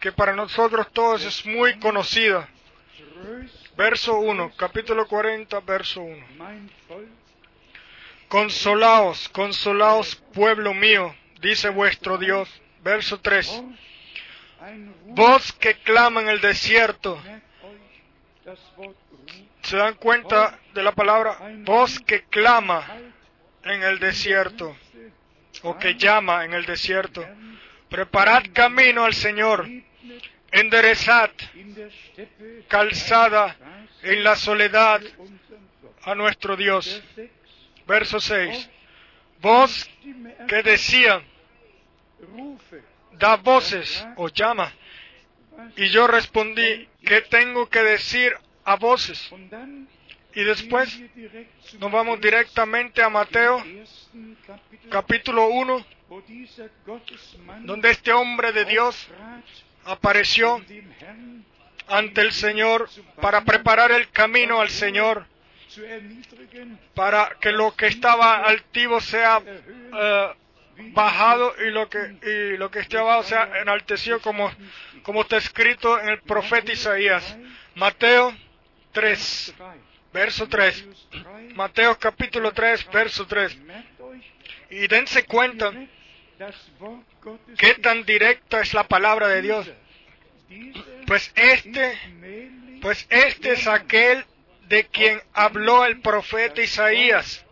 [0.00, 2.48] que para nosotros todos es muy conocida.
[3.76, 6.26] Verso 1, capítulo 40, verso 1.
[8.28, 12.48] Consolaos, consolaos, pueblo mío, dice vuestro Dios.
[12.82, 13.62] Verso 3.
[15.06, 17.20] Voz que clama en el desierto.
[19.62, 21.38] ¿Se dan cuenta de la palabra?
[21.58, 22.86] Voz que clama
[23.64, 24.76] en el desierto.
[25.62, 27.24] O que llama en el desierto.
[27.88, 29.66] Preparad camino al Señor
[30.52, 31.30] enderezad
[32.68, 33.56] calzada
[34.02, 35.00] en la soledad
[36.02, 37.02] a nuestro Dios.
[37.86, 38.70] Verso 6.
[39.40, 39.90] Voz
[40.46, 41.22] que decía,
[43.12, 44.72] da voces o llama.
[45.76, 49.32] Y yo respondí, ¿qué tengo que decir a voces?
[50.34, 51.00] Y después
[51.78, 53.62] nos vamos directamente a Mateo,
[54.90, 55.86] capítulo 1,
[57.62, 59.08] donde este hombre de Dios
[59.84, 60.62] apareció
[61.88, 62.88] ante el Señor
[63.20, 65.26] para preparar el camino al Señor,
[66.94, 70.34] para que lo que estaba altivo sea eh,
[70.92, 74.50] bajado y lo que y lo que esté abajo sea enaltecido como
[75.02, 77.36] como está escrito en el profeta Isaías.
[77.74, 78.34] Mateo
[78.92, 79.54] 3,
[80.12, 80.86] verso 3.
[81.54, 83.58] Mateo capítulo 3, verso 3.
[84.70, 85.72] Y dense cuenta
[87.56, 89.70] ¿Qué tan directa es la palabra de Dios?
[91.06, 91.98] Pues este,
[92.80, 94.24] pues este es aquel
[94.68, 97.44] de quien habló el profeta Isaías.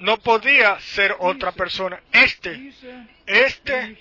[0.00, 2.02] No podía ser otra persona.
[2.12, 2.72] Este,
[3.26, 3.98] este,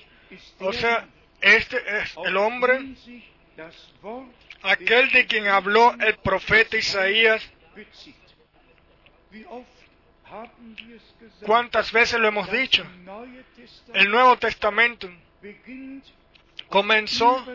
[0.59, 1.07] o sea,
[1.41, 2.95] este es el hombre
[4.61, 7.41] aquel de quien habló el profeta Isaías.
[11.41, 12.86] ¿Cuántas veces lo hemos dicho?
[13.93, 15.09] El Nuevo Testamento
[16.69, 17.45] comenzó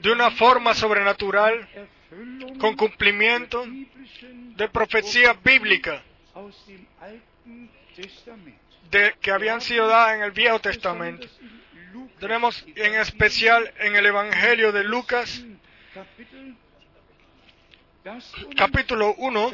[0.00, 1.68] de una forma sobrenatural
[2.58, 3.64] con cumplimiento
[4.56, 6.02] de profecía bíblica
[8.90, 11.26] de, que habían sido dadas en el Viejo Testamento.
[12.18, 15.44] Tenemos en especial en el Evangelio de Lucas,
[18.56, 19.52] capítulo 1,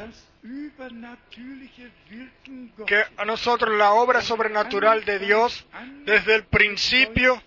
[2.87, 5.67] que a nosotros la obra sobrenatural de Dios
[6.05, 7.43] desde el principio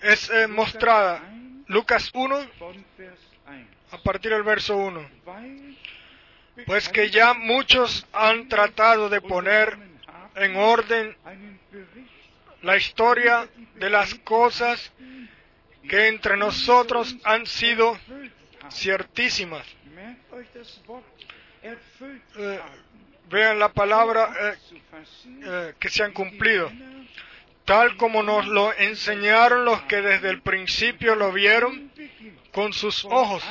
[0.00, 1.22] es eh, mostrada.
[1.68, 2.36] Lucas 1,
[3.92, 5.08] a partir del verso 1.
[6.66, 9.78] Pues que ya muchos han tratado de poner
[10.34, 11.16] en orden
[12.62, 14.92] la historia de las cosas
[15.88, 17.98] que entre nosotros han sido
[18.70, 19.66] ciertísimas.
[21.64, 22.60] Eh,
[23.30, 24.54] vean la palabra eh,
[25.44, 26.72] eh, que se han cumplido,
[27.64, 31.92] tal como nos lo enseñaron los que desde el principio lo vieron
[32.50, 33.44] con sus ojos,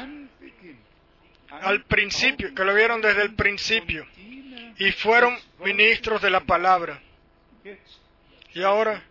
[1.61, 4.05] al principio, que lo vieron desde el principio,
[4.77, 7.01] y fueron ministros de la palabra.
[8.53, 9.01] Y ahora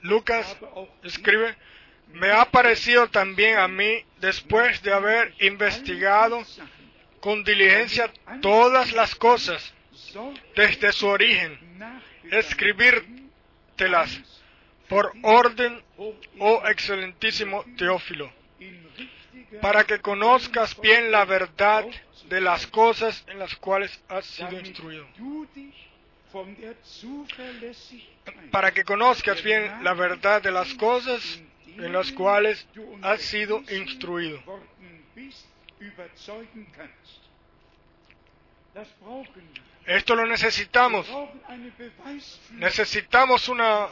[0.00, 0.56] Lucas
[1.04, 1.54] escribe,
[2.12, 6.42] me ha parecido también a mí, después de haber investigado
[7.22, 9.72] con diligencia todas las cosas
[10.56, 11.56] desde su origen,
[12.32, 14.20] escribírtelas
[14.88, 15.80] por orden,
[16.40, 18.30] oh excelentísimo Teófilo,
[19.60, 21.86] para que conozcas bien la verdad
[22.28, 25.06] de las cosas en las cuales has sido instruido.
[28.50, 31.40] Para que conozcas bien la verdad de las cosas
[31.76, 32.66] en las cuales
[33.00, 34.42] has sido instruido.
[39.86, 41.06] Esto lo necesitamos.
[42.52, 43.88] Necesitamos una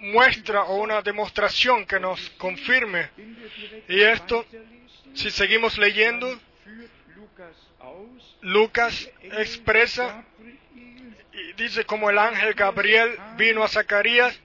[0.00, 3.10] muestra o una demostración que nos confirme.
[3.88, 4.46] Y esto,
[5.14, 6.40] si seguimos leyendo,
[8.40, 10.24] Lucas expresa
[11.32, 14.38] y dice como el ángel Gabriel vino a Zacarías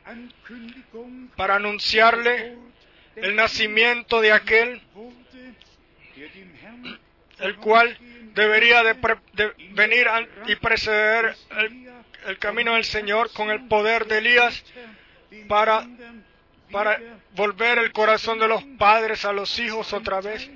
[1.36, 2.58] para anunciarle
[3.16, 4.82] el nacimiento de aquel
[7.40, 7.98] el cual
[8.34, 8.94] debería de,
[9.72, 10.08] venir
[10.48, 11.36] y preceder
[12.26, 14.64] el, camino del Señor con el poder de Elías
[15.48, 15.88] para,
[16.72, 17.00] para
[17.36, 20.50] volver el corazón de los padres a los hijos otra vez.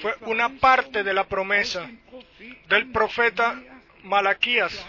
[0.00, 1.90] Fue una parte de la promesa
[2.68, 3.60] del profeta
[4.02, 4.86] Malaquías.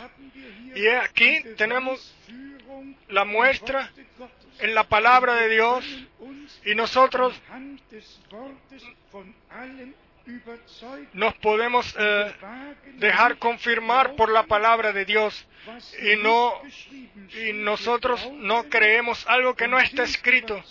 [0.75, 2.15] Y aquí tenemos
[3.09, 3.91] la muestra
[4.59, 5.85] en la palabra de Dios
[6.65, 7.39] y nosotros
[11.13, 12.33] nos podemos eh,
[12.95, 15.47] dejar confirmar por la palabra de Dios
[16.01, 16.53] y no
[17.45, 20.63] y nosotros no creemos algo que no está escrito,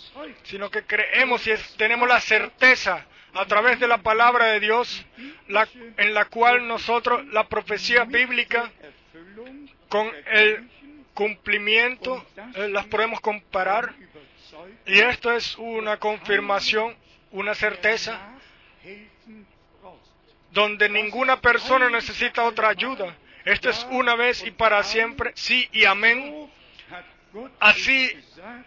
[0.43, 5.05] sino que creemos y tenemos la certeza a través de la palabra de Dios
[5.97, 8.71] en la cual nosotros la profecía bíblica
[9.87, 10.69] con el
[11.13, 13.93] cumplimiento eh, las podemos comparar.
[14.85, 16.95] Y esto es una confirmación,
[17.31, 18.19] una certeza
[20.51, 23.15] donde ninguna persona necesita otra ayuda.
[23.45, 26.49] Esto es una vez y para siempre, sí y amén.
[27.59, 28.11] Así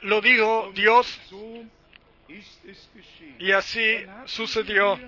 [0.03, 1.20] lo dijo Dios
[3.39, 4.99] y así sucedió.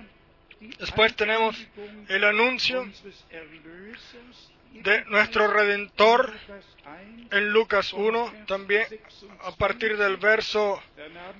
[0.79, 1.55] Después tenemos
[2.07, 2.87] el anuncio
[4.71, 6.33] de nuestro Redentor
[7.31, 8.85] en Lucas 1, también
[9.41, 10.81] a partir del verso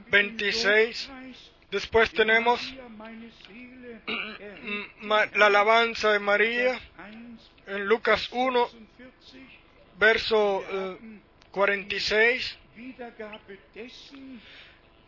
[0.10, 1.12] 26.
[1.72, 2.62] Después tenemos
[5.02, 6.80] la alabanza de María
[7.66, 8.70] en Lucas 1,
[10.00, 10.64] verso
[11.52, 12.58] 46.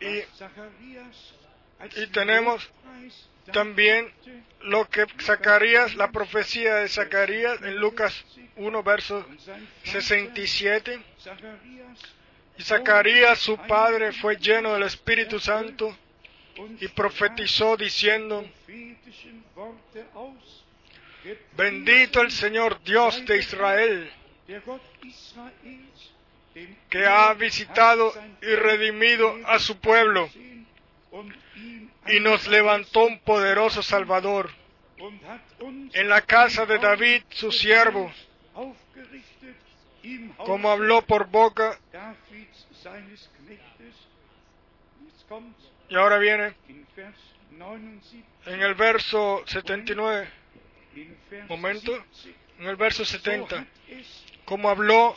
[0.00, 0.24] y,
[2.02, 2.68] y tenemos
[3.52, 4.12] también
[4.62, 8.24] lo que Zacarías, la profecía de Zacarías en Lucas
[8.56, 9.26] 1, verso
[9.84, 11.00] 67.
[12.58, 15.96] Y Zacarías, su padre, fue lleno del Espíritu Santo
[16.80, 18.44] y profetizó diciendo,
[21.56, 24.12] bendito el Señor Dios de Israel,
[26.88, 30.28] que ha visitado y redimido a su pueblo
[32.08, 34.50] y nos levantó un poderoso Salvador
[35.92, 38.12] en la casa de David, su siervo,
[40.38, 41.78] como habló por boca.
[45.90, 46.54] Y ahora viene
[48.46, 50.28] en el verso 79,
[51.48, 51.92] momento,
[52.60, 53.66] en el verso 70,
[54.44, 55.16] como habló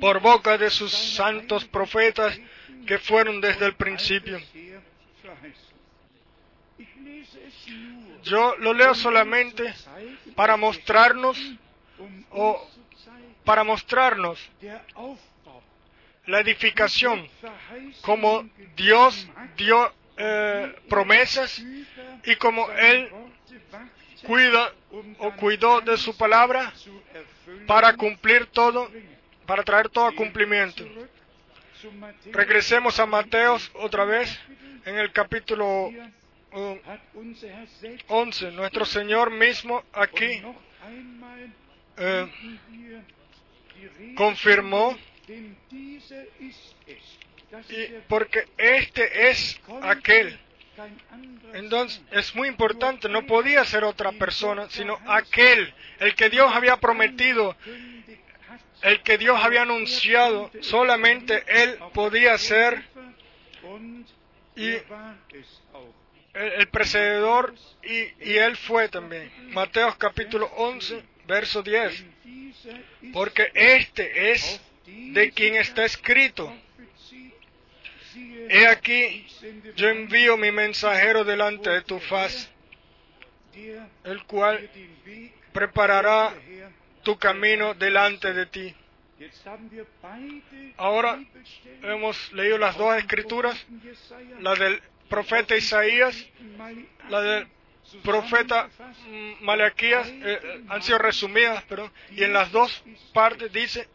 [0.00, 2.40] por boca de sus santos profetas
[2.88, 4.40] que fueron desde el principio.
[8.24, 9.72] Yo lo leo solamente
[10.34, 11.38] para mostrarnos
[12.30, 12.68] o
[13.44, 14.40] para mostrarnos
[16.28, 17.26] la edificación,
[18.02, 19.26] como Dios
[19.56, 21.60] dio eh, promesas
[22.24, 23.08] y como Él
[24.26, 24.72] cuida
[25.18, 26.72] o cuidó de su palabra
[27.66, 28.90] para cumplir todo,
[29.46, 30.84] para traer todo a cumplimiento.
[32.26, 34.38] Regresemos a Mateos otra vez
[34.84, 35.90] en el capítulo
[38.08, 38.50] 11.
[38.52, 40.42] Nuestro Señor mismo aquí
[41.96, 42.26] eh,
[44.14, 44.94] confirmó
[48.08, 50.38] porque este es aquel.
[51.54, 56.76] Entonces es muy importante, no podía ser otra persona, sino aquel, el que Dios había
[56.76, 57.56] prometido,
[58.82, 62.84] el que Dios había anunciado, solamente Él podía ser
[64.54, 64.76] y
[66.34, 69.32] el, precededor y, y, Él fue también.
[69.50, 72.04] Mateo capítulo 11, verso 10.
[73.12, 74.60] Porque este es
[75.12, 76.52] de quien está escrito.
[78.50, 79.26] He aquí,
[79.76, 82.50] yo envío mi mensajero delante de tu faz,
[84.04, 84.70] el cual
[85.52, 86.34] preparará
[87.02, 88.74] tu camino delante de ti.
[90.76, 91.18] Ahora
[91.82, 93.66] hemos leído las dos escrituras,
[94.40, 96.26] la del profeta Isaías,
[97.08, 97.48] la del
[98.02, 98.68] profeta
[99.40, 102.82] Malaquías, eh, han sido resumidas, pero y en las dos
[103.12, 103.88] partes dice,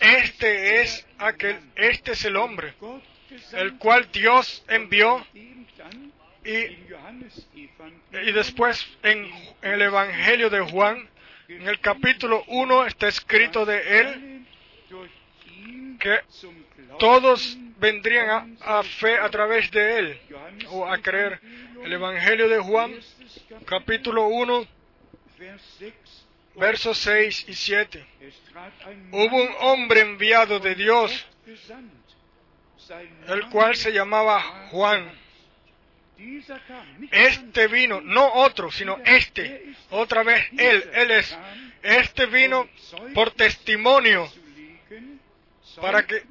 [0.00, 2.74] este es aquel, este es el hombre,
[3.52, 5.26] el cual Dios envió
[6.44, 6.50] y,
[8.26, 9.30] y después en,
[9.62, 11.08] el Evangelio de Juan,
[11.48, 14.46] en el capítulo 1 está escrito de él
[15.98, 16.20] que
[16.98, 20.20] todos vendrían a, fe a través de él
[20.68, 21.40] o a creer.
[21.82, 22.94] El Evangelio de Juan,
[23.66, 24.66] capítulo 1,
[26.56, 28.06] versos 6 y 7.
[29.12, 31.26] Hubo un hombre enviado de Dios,
[33.28, 34.40] el cual se llamaba
[34.70, 35.10] Juan.
[37.10, 41.36] Este vino, no otro, sino este, otra vez él, él es,
[41.82, 42.68] este vino
[43.14, 44.30] por testimonio,
[45.80, 46.22] para que,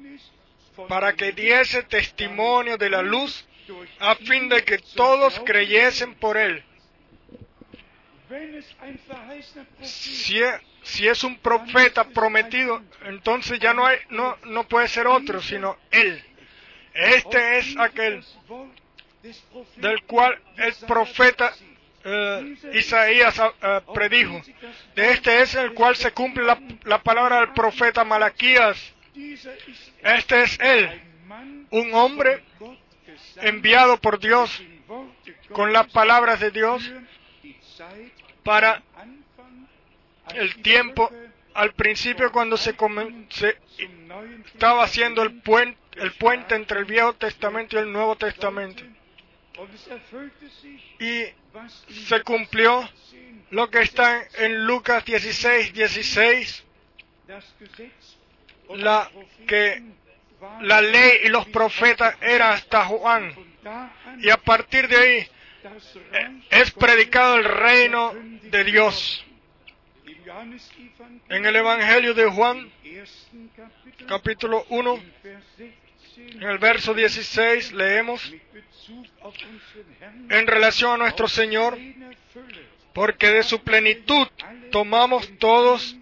[0.88, 3.46] para que diese testimonio de la luz,
[3.98, 6.64] a fin de que todos creyesen por él.
[9.82, 15.06] Si es, si es un profeta prometido, entonces ya no, hay, no, no puede ser
[15.06, 16.22] otro, sino él.
[16.92, 18.24] Este es aquel
[19.76, 21.52] del cual el profeta
[22.04, 24.40] eh, Isaías eh, predijo.
[24.94, 28.92] De este es el cual se cumple la, la palabra del profeta Malaquías.
[30.02, 31.02] Este es él,
[31.70, 32.42] un hombre
[33.36, 34.62] enviado por Dios
[35.52, 36.92] con las palabras de Dios
[38.44, 38.82] para
[40.34, 41.10] el tiempo,
[41.54, 42.74] al principio cuando se,
[43.30, 43.58] se
[44.46, 48.82] estaba haciendo el puente, el puente entre el Viejo Testamento y el Nuevo Testamento.
[51.00, 51.24] Y
[52.06, 52.88] se cumplió
[53.50, 56.64] lo que está en Lucas 16, 16,
[58.70, 59.10] la,
[59.46, 59.82] que
[60.62, 63.34] la ley y los profetas eran hasta Juan.
[64.18, 65.28] Y a partir de ahí
[66.50, 68.12] es predicado el reino
[68.42, 69.24] de Dios.
[71.28, 72.70] En el Evangelio de Juan,
[74.06, 75.02] capítulo 1,
[76.16, 78.32] en el verso 16 leemos
[80.30, 81.78] en relación a nuestro Señor,
[82.92, 84.26] porque de su plenitud
[84.70, 85.96] tomamos todos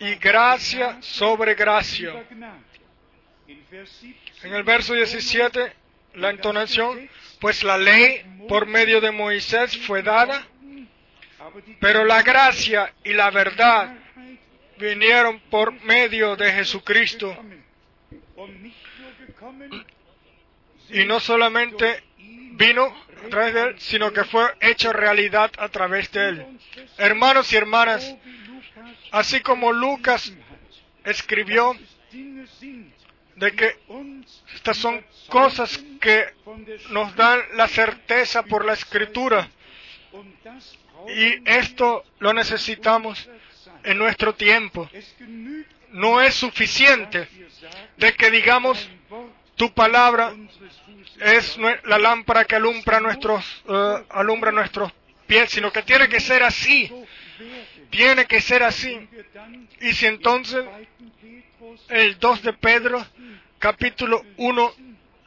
[0.00, 2.24] y gracia sobre gracia.
[4.42, 5.72] En el verso 17,
[6.14, 7.08] la entonación,
[7.42, 10.46] pues la ley por medio de Moisés fue dada,
[11.80, 13.96] pero la gracia y la verdad
[14.78, 17.36] vinieron por medio de Jesucristo.
[20.90, 22.04] Y no solamente
[22.52, 22.94] vino
[23.26, 26.46] a través de él, sino que fue hecho realidad a través de él.
[26.96, 28.14] Hermanos y hermanas,
[29.10, 30.32] así como Lucas
[31.04, 31.76] escribió
[33.36, 33.76] de que
[34.54, 36.26] estas son cosas que
[36.90, 39.48] nos dan la certeza por la escritura.
[41.08, 43.28] Y esto lo necesitamos
[43.84, 44.88] en nuestro tiempo.
[45.90, 47.28] No es suficiente
[47.96, 48.88] de que digamos
[49.56, 50.34] tu palabra
[51.20, 54.92] es la lámpara que alumbra nuestros, uh, alumbra nuestros
[55.26, 56.90] pies, sino que tiene que ser así.
[57.90, 59.08] Tiene que ser así.
[59.80, 60.64] Y si entonces
[61.88, 63.04] el 2 de Pedro,
[63.58, 64.72] capítulo 1,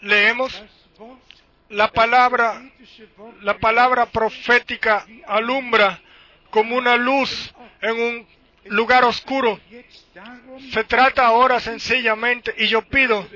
[0.02, 0.64] leemos
[1.70, 2.62] la palabra,
[3.42, 6.00] la palabra profética alumbra
[6.50, 8.28] como una luz en un
[8.66, 9.60] lugar oscuro.
[10.72, 13.28] Se trata ahora sencillamente, y yo pido,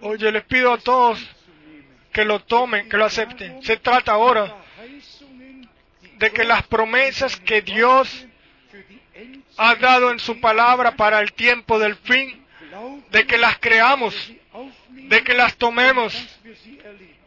[0.00, 1.18] oye, les pido a todos
[2.12, 3.62] que lo tomen, que lo acepten.
[3.62, 4.56] Se trata ahora
[6.18, 8.26] de que las promesas que Dios
[9.56, 12.44] ha dado en su palabra para el tiempo del fin,
[13.10, 14.14] de que las creamos,
[14.90, 16.14] de que las tomemos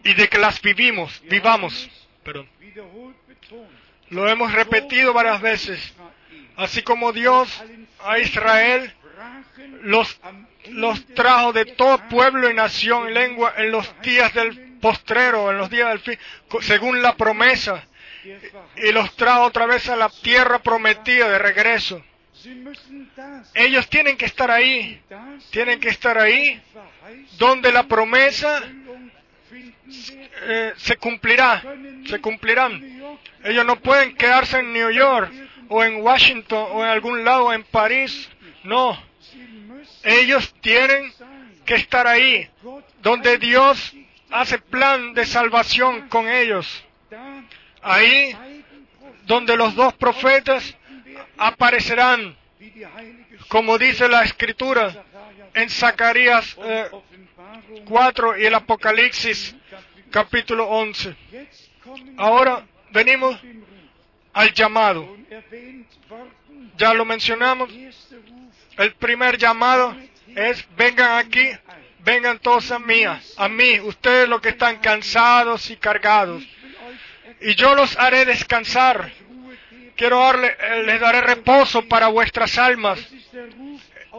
[0.03, 1.89] y de que las vivimos, vivamos.
[2.23, 2.49] Perdón.
[4.09, 5.93] Lo hemos repetido varias veces.
[6.57, 7.63] Así como Dios
[8.03, 8.93] a Israel
[9.81, 10.19] los,
[10.69, 15.57] los trajo de todo pueblo y nación y lengua en los días del postrero, en
[15.57, 16.19] los días del fin,
[16.61, 17.83] según la promesa,
[18.77, 22.03] y los trajo otra vez a la tierra prometida de regreso.
[23.53, 25.01] Ellos tienen que estar ahí,
[25.51, 26.61] tienen que estar ahí
[27.37, 28.61] donde la promesa
[30.41, 31.63] eh, se cumplirá,
[32.07, 32.81] se cumplirán.
[33.43, 35.31] Ellos no pueden quedarse en New York
[35.69, 38.29] o en Washington o en algún lado en París,
[38.63, 38.99] no.
[40.03, 41.13] Ellos tienen
[41.65, 42.47] que estar ahí,
[43.01, 43.93] donde Dios
[44.29, 46.83] hace plan de salvación con ellos.
[47.81, 48.35] Ahí
[49.25, 50.75] donde los dos profetas
[51.37, 52.35] aparecerán,
[53.47, 55.05] como dice la escritura
[55.53, 56.57] en Zacarías
[57.85, 59.55] 4 eh, y el Apocalipsis
[60.11, 61.15] capítulo 11.
[62.17, 63.39] Ahora venimos
[64.33, 65.17] al llamado.
[66.77, 67.69] Ya lo mencionamos.
[68.77, 69.95] El primer llamado
[70.27, 71.49] es vengan aquí,
[71.99, 76.43] vengan todos a mí, a mí, ustedes los que están cansados y cargados.
[77.41, 79.11] Y yo los haré descansar.
[79.95, 82.99] Quiero darle, eh, les daré reposo para vuestras almas.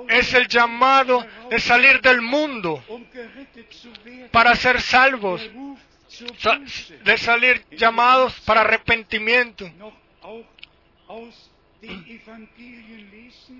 [0.08, 2.82] Es el llamado de salir del mundo
[4.30, 5.40] para ser salvos,
[7.04, 9.70] de salir llamados para arrepentimiento.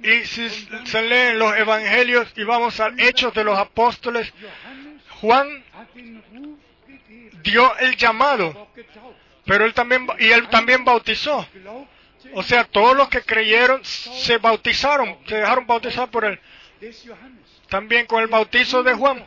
[0.03, 0.51] Y si
[0.85, 4.33] se leen los evangelios y vamos a Hechos de los Apóstoles,
[5.21, 5.64] Juan
[7.43, 8.69] dio el llamado,
[9.45, 11.47] pero él también y él también bautizó.
[12.35, 16.39] O sea, todos los que creyeron se bautizaron, se dejaron bautizar por él.
[17.68, 19.24] También con el bautizo de Juan.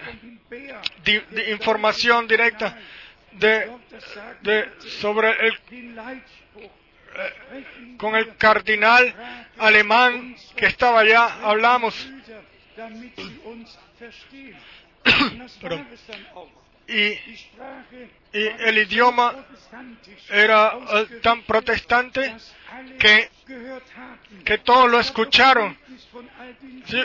[1.50, 2.78] información directa
[3.32, 3.70] de,
[4.42, 5.58] de sobre el
[7.96, 9.14] con el cardinal
[9.58, 12.08] alemán que estaba allá hablamos
[16.88, 17.18] y,
[18.32, 19.34] el idioma
[20.28, 22.36] era eh, tan protestante
[22.98, 23.30] que,
[24.44, 25.76] que todos lo escucharon.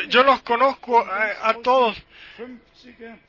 [0.09, 1.97] yo los conozco a, todos.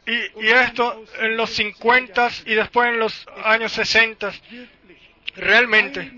[0.06, 4.32] Y, y, esto en los 50 y después en los años 60.
[5.36, 6.10] Realmente,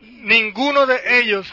[0.00, 1.52] ninguno de ellos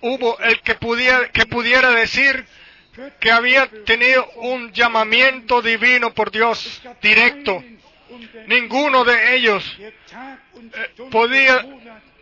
[0.00, 2.44] hubo el que pudiera, que pudiera decir
[3.20, 7.62] que había tenido un llamamiento divino por Dios directo.
[8.46, 9.92] Ninguno de ellos eh,
[11.10, 11.64] podía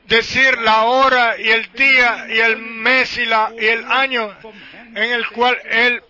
[0.06, 4.36] decir la hora y el día y el mes y, la, y el año
[4.94, 6.02] en el cual él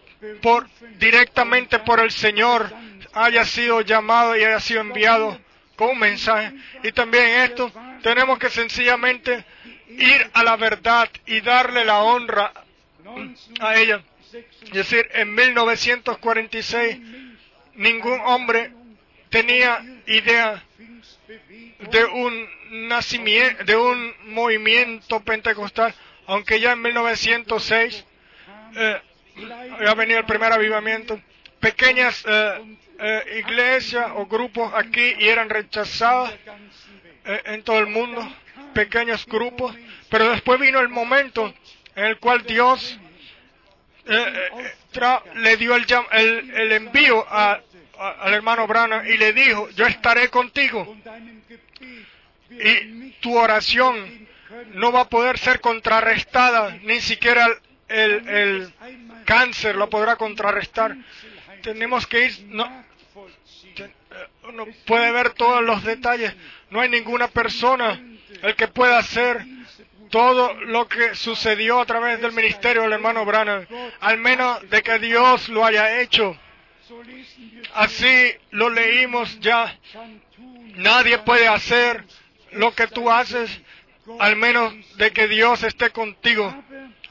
[0.43, 0.68] por,
[0.99, 2.70] directamente por el Señor
[3.12, 5.38] haya sido llamado y haya sido enviado
[5.81, 6.53] con un mensaje.
[6.83, 7.72] Y también esto
[8.03, 9.45] Tenemos que sencillamente
[9.89, 12.53] ir a la verdad y darle la honra
[13.61, 14.03] a ella.
[14.62, 16.99] Es decir, en 1946
[17.74, 18.72] ningún hombre
[19.31, 20.62] tenía idea
[21.91, 25.95] de un nacimiento, de un movimiento pentecostal,
[26.26, 28.05] aunque ya en 1906
[28.76, 29.01] eh,
[29.72, 31.20] había venido el primer avivamiento.
[31.59, 36.32] Pequeñas eh, eh, iglesias o grupos aquí y eran rechazadas
[37.24, 38.26] en todo el mundo,
[38.72, 39.74] pequeños grupos,
[40.09, 41.55] pero después vino el momento
[41.94, 42.98] en el cual Dios
[45.34, 50.96] le dio el, el, envío al hermano Branham y le dijo, yo estaré contigo
[52.51, 54.28] y tu oración
[54.72, 57.46] no va a poder ser contrarrestada, ni siquiera
[57.88, 58.74] el, el
[59.24, 60.96] cáncer lo podrá contrarrestar.
[61.62, 62.46] Tenemos que ir,
[64.51, 66.34] uno puede ver todos los detalles,
[66.70, 68.01] no hay ninguna persona
[68.42, 69.44] el que pueda hacer
[70.11, 73.66] todo lo que sucedió a través del ministerio del hermano Branham,
[74.01, 76.36] al menos de que Dios lo haya hecho.
[77.74, 79.78] Así lo leímos ya.
[80.76, 82.05] Nadie puede hacer
[82.53, 83.61] lo que tú haces,
[84.18, 86.53] al menos de que Dios esté contigo.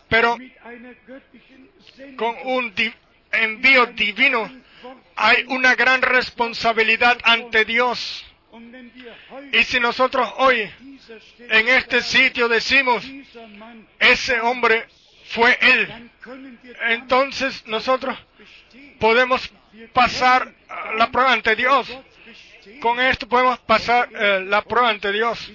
[0.10, 0.38] Pero
[2.18, 2.74] con un
[3.32, 4.52] envío divino
[5.20, 8.26] hay una gran responsabilidad ante Dios.
[9.52, 10.70] Y si nosotros hoy
[11.40, 13.06] en este sitio decimos,
[14.00, 14.88] ese hombre
[15.26, 16.10] fue él,
[16.88, 18.18] entonces nosotros
[19.00, 19.52] podemos
[19.92, 20.54] pasar
[20.96, 21.88] la prueba ante Dios.
[22.80, 25.52] Con esto podemos pasar eh, la prueba ante Dios.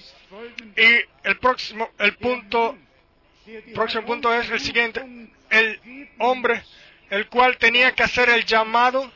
[0.77, 2.77] Y el próximo, el punto,
[3.73, 5.03] próximo punto es el siguiente.
[5.49, 6.62] El hombre,
[7.11, 9.13] el cual tenía que hacer el llamado,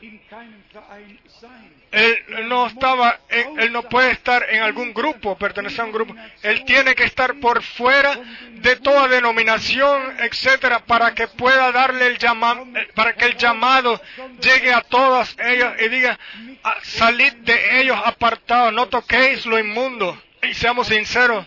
[1.91, 6.15] él no estaba, él no puede estar en algún grupo, pertenecer a un grupo.
[6.43, 8.19] Él tiene que estar por fuera
[8.53, 14.01] de toda denominación, etcétera, para que pueda darle el llamado, para que el llamado
[14.41, 16.19] llegue a todas ellas y diga,
[16.63, 20.21] ah, salid de ellos apartados, no toquéis lo inmundo.
[20.43, 21.47] Y seamos sinceros,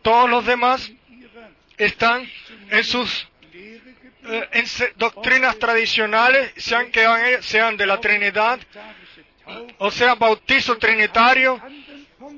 [0.00, 0.90] todos los demás
[1.76, 2.28] están
[2.70, 3.28] en sus
[4.24, 4.64] en
[4.96, 8.60] doctrinas tradicionales, sean que sean de la Trinidad,
[9.78, 11.60] o sea, bautizo trinitario,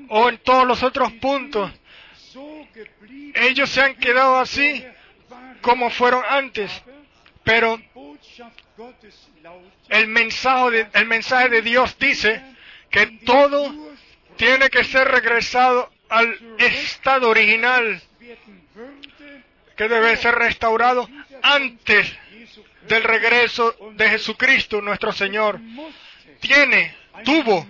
[0.09, 1.71] o en todos los otros puntos.
[3.35, 4.85] Ellos se han quedado así
[5.61, 6.71] como fueron antes,
[7.43, 7.79] pero
[9.89, 12.41] el mensaje el mensaje de Dios dice
[12.89, 13.73] que todo
[14.37, 18.01] tiene que ser regresado al estado original,
[19.75, 21.09] que debe ser restaurado
[21.45, 22.11] antes
[22.87, 25.59] del regreso de Jesucristo nuestro Señor.
[26.39, 27.67] Tiene, tuvo,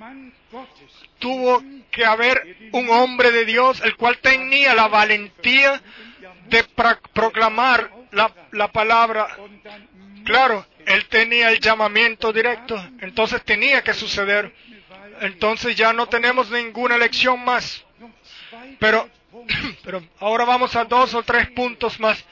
[1.20, 1.62] tuvo
[1.92, 5.82] que haber un hombre de Dios el cual tenía la valentía
[6.48, 6.64] de
[7.14, 9.28] proclamar la, la palabra.
[10.24, 14.54] Claro, él tenía el llamamiento directo, entonces tenía que suceder.
[15.22, 17.84] Entonces ya no tenemos ninguna elección más.
[18.80, 19.10] Pero,
[19.84, 22.24] pero ahora vamos a dos o tres puntos más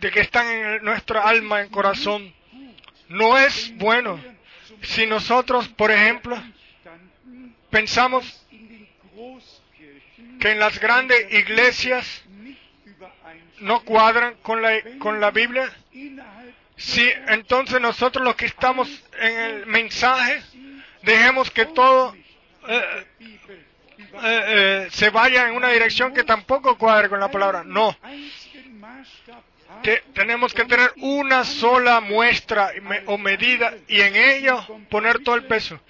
[0.00, 2.34] de que están en nuestra alma, en corazón.
[3.08, 4.20] No es bueno
[4.82, 6.40] si nosotros, por ejemplo,
[7.70, 8.46] pensamos
[10.40, 12.22] que en las grandes iglesias
[13.60, 15.72] no cuadran con la, con la Biblia,
[16.76, 18.88] si entonces nosotros los que estamos
[19.18, 20.42] en el mensaje,
[21.02, 22.14] dejemos que todo
[22.68, 27.64] eh, eh, eh, se vaya en una dirección que tampoco cuadre con la palabra.
[27.64, 27.96] No
[30.14, 32.72] tenemos que tener una sola muestra
[33.06, 35.80] o medida y en ello poner todo el peso.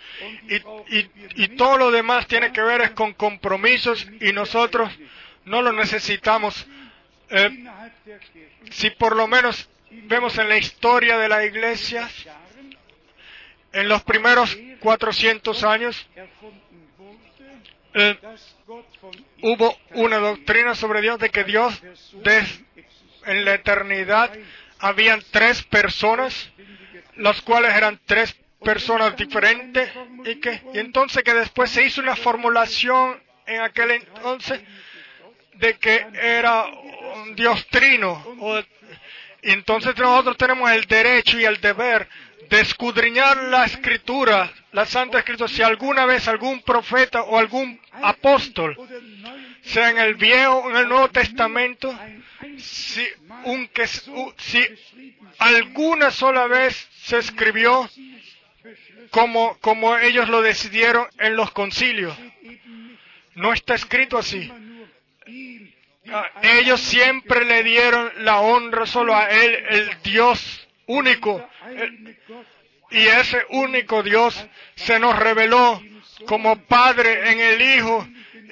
[1.37, 4.93] Y, todo lo demás tiene que ver es con compromisos y nosotros
[5.45, 6.67] no lo necesitamos.
[7.31, 7.65] Eh,
[8.71, 12.09] si por lo menos vemos en la historia de la iglesia,
[13.73, 16.09] en los primeros 400 años,
[17.95, 18.19] eh,
[19.43, 21.83] hubo una doctrina sobre Dios de que Dios
[23.27, 24.31] en la eternidad
[24.79, 26.51] habían tres personas,
[27.17, 29.91] las cuales eran tres personas diferentes,
[30.25, 34.61] y que y entonces que después se hizo una formulación en aquel entonces
[35.55, 38.65] de que era un Dios trino.
[39.43, 42.09] y entonces nosotros tenemos el derecho y el deber
[42.49, 48.77] de escudriñar la escritura, la Santa Escritura, si alguna vez algún profeta o algún apóstol,
[49.67, 51.97] sea en el Viejo o en el Nuevo Testamento,
[52.59, 53.07] si,
[53.45, 54.65] un, que, si
[55.39, 57.89] alguna sola vez se escribió
[59.11, 62.17] como, como ellos lo decidieron en los concilios.
[63.35, 64.51] No está escrito así.
[66.09, 71.47] Ah, ellos siempre le dieron la honra solo a Él, el Dios único.
[72.91, 74.47] Y ese único Dios
[74.77, 75.83] se nos reveló
[76.27, 78.07] como Padre en el Hijo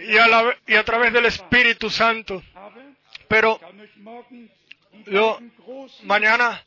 [0.06, 2.42] y a, través del Espíritu Santo.
[3.28, 3.60] Pero
[5.06, 5.38] yo
[6.02, 6.62] mañana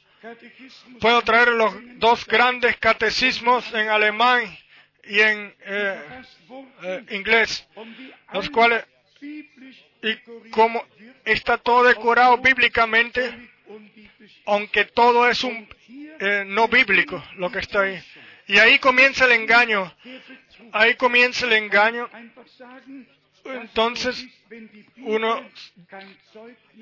[1.00, 4.58] puedo traer los dos grandes catecismos en alemán
[5.04, 6.02] y en eh,
[6.84, 7.68] eh, inglés,
[8.34, 8.86] los cuales,
[9.22, 10.16] y
[10.50, 10.84] como
[11.24, 13.34] está todo decorado bíblicamente,
[14.46, 15.68] aunque todo es un
[16.20, 18.04] eh, no bíblico lo que está ahí.
[18.48, 19.94] Y ahí comienza el engaño.
[20.72, 22.10] Ahí comienza el engaño.
[23.54, 24.26] Entonces,
[24.98, 25.50] uno,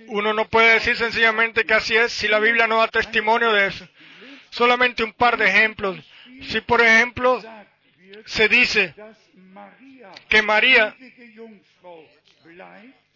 [0.07, 3.67] uno no puede decir sencillamente que así es si la Biblia no da testimonio de
[3.67, 3.87] eso.
[4.49, 5.97] Solamente un par de ejemplos.
[6.43, 7.41] Si, por ejemplo,
[8.25, 8.93] se dice
[10.29, 10.95] que María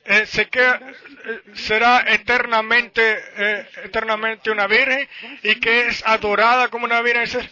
[0.06, 0.80] eh, se queda,
[1.26, 3.02] eh, será eternamente,
[3.38, 5.08] eh, eternamente una virgen
[5.44, 7.48] y que es adorada como una virgen.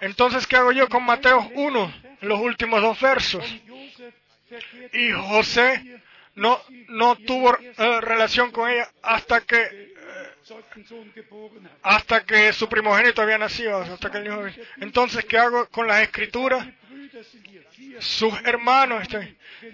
[0.00, 3.44] Entonces, ¿qué hago yo con Mateo 1, los últimos dos versos?
[4.92, 6.00] Y José
[6.34, 7.52] no, no tuvo
[8.00, 9.96] relación con ella hasta que
[11.82, 14.46] hasta que su primogénito había nacido, hasta que el niño
[14.80, 16.66] Entonces, ¿qué hago con las escrituras?
[18.00, 19.06] sus hermanos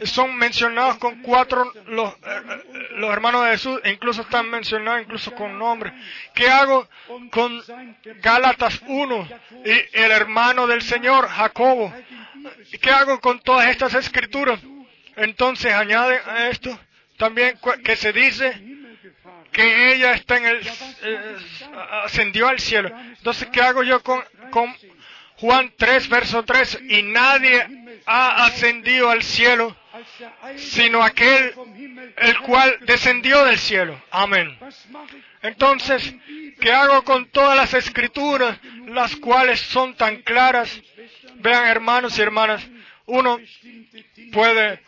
[0.05, 2.43] son mencionados con cuatro los, eh,
[2.97, 5.93] los hermanos de Jesús, e incluso están mencionados incluso con nombre.
[6.35, 6.89] ¿Qué hago
[7.31, 7.63] con
[8.23, 9.29] Gálatas 1
[9.65, 11.93] y el hermano del Señor, Jacobo?
[12.81, 14.61] ¿Qué hago con todas estas escrituras?
[15.17, 16.79] Entonces añade a esto
[17.17, 18.53] también que se dice
[19.53, 20.61] que ella está en el
[21.03, 21.37] eh,
[22.05, 22.91] ascendió al cielo.
[23.17, 24.75] Entonces, ¿qué hago yo con, con
[25.37, 27.67] Juan 3, verso 3, y nadie
[28.07, 29.77] ha ascendido al cielo
[30.57, 31.55] sino aquel
[32.17, 34.01] el cual descendió del cielo.
[34.11, 34.57] Amén.
[35.43, 36.15] Entonces,
[36.61, 40.81] ¿qué hago con todas las escrituras, las cuales son tan claras?
[41.37, 42.63] Vean, hermanos y hermanas,
[43.07, 43.39] uno
[44.33, 44.81] puede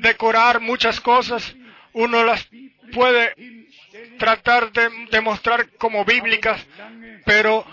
[0.00, 1.54] decorar muchas cosas,
[1.92, 2.48] uno las
[2.92, 3.34] puede
[4.18, 6.64] tratar de demostrar como bíblicas,
[7.24, 7.66] pero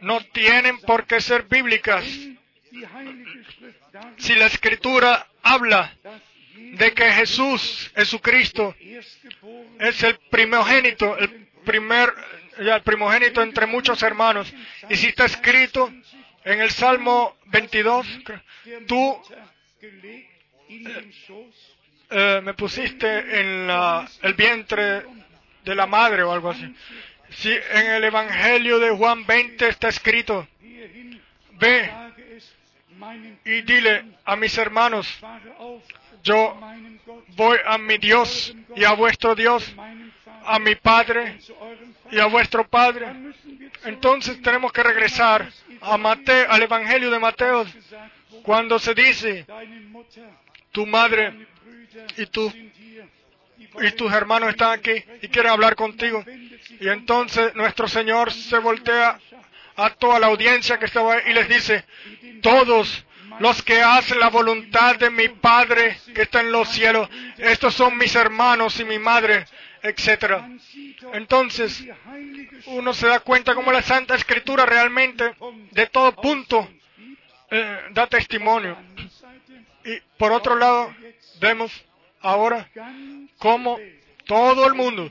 [0.00, 2.04] no tienen por qué ser bíblicas.
[4.18, 5.94] Si la escritura habla
[6.54, 8.74] de que Jesús, Jesucristo,
[9.78, 12.12] es el primogénito, el primer,
[12.58, 14.52] el primogénito entre muchos hermanos,
[14.88, 15.92] y si está escrito
[16.44, 18.06] en el Salmo 22,
[18.86, 19.22] tú
[22.10, 23.70] eh, me pusiste en
[24.22, 25.04] el vientre
[25.64, 26.74] de la madre o algo así.
[27.30, 30.48] Si en el Evangelio de Juan 20 está escrito,
[31.52, 31.90] ve
[33.44, 35.08] y dile a mis hermanos,
[36.22, 36.58] yo
[37.36, 39.74] voy a mi Dios y a vuestro Dios,
[40.44, 41.38] a mi Padre
[42.10, 43.06] y a vuestro Padre.
[43.84, 47.66] Entonces tenemos que regresar a Mateo, al Evangelio de Mateo,
[48.42, 49.46] cuando se dice,
[50.72, 51.46] tu madre
[52.16, 52.52] y tu
[53.80, 54.92] y tus hermanos están aquí
[55.22, 56.24] y quieren hablar contigo.
[56.80, 59.18] Y entonces nuestro Señor se voltea
[59.76, 61.84] a toda la audiencia que estaba ahí y les dice,
[62.42, 63.04] todos
[63.38, 67.08] los que hacen la voluntad de mi Padre que está en los cielos,
[67.38, 69.46] estos son mis hermanos y mi madre,
[69.82, 70.42] etc.
[71.12, 71.84] Entonces,
[72.66, 75.34] uno se da cuenta como la Santa Escritura realmente,
[75.70, 76.68] de todo punto,
[77.50, 78.76] eh, da testimonio.
[79.84, 80.94] Y por otro lado,
[81.40, 81.72] vemos
[82.20, 82.68] ahora
[83.38, 83.78] como
[84.26, 85.10] todo el mundo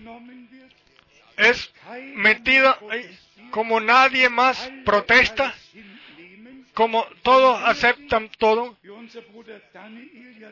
[1.40, 1.74] es
[2.16, 2.78] metido
[3.52, 5.54] como nadie más protesta,
[6.74, 8.78] como todos aceptan todo,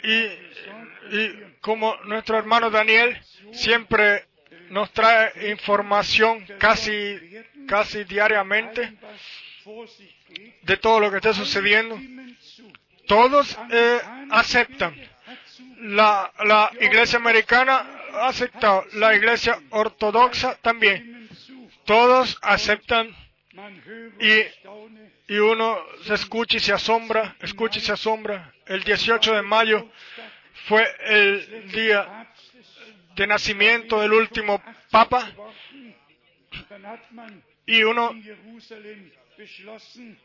[0.04, 1.30] y,
[1.62, 3.20] como nuestro hermano Daniel
[3.52, 4.26] siempre
[4.70, 7.18] nos trae información casi,
[7.68, 8.98] casi diariamente
[10.64, 12.00] de todo lo que está sucediendo,
[13.08, 14.00] todos eh,
[14.32, 14.96] aceptan
[15.80, 21.17] la, la iglesia americana ha aceptado, la iglesia ortodoxa también.
[21.88, 23.16] Todos aceptan
[24.20, 28.54] y, y uno se escucha y se asombra, escucha y se asombra.
[28.66, 29.90] El 18 de mayo
[30.68, 32.28] fue el día
[33.16, 34.62] de nacimiento del último
[34.92, 35.32] papa
[37.66, 38.14] y uno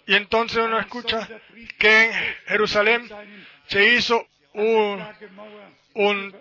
[0.06, 1.28] y entonces uno escucha
[1.78, 2.12] que en
[2.46, 3.08] Jerusalén
[3.68, 6.34] se hizo un,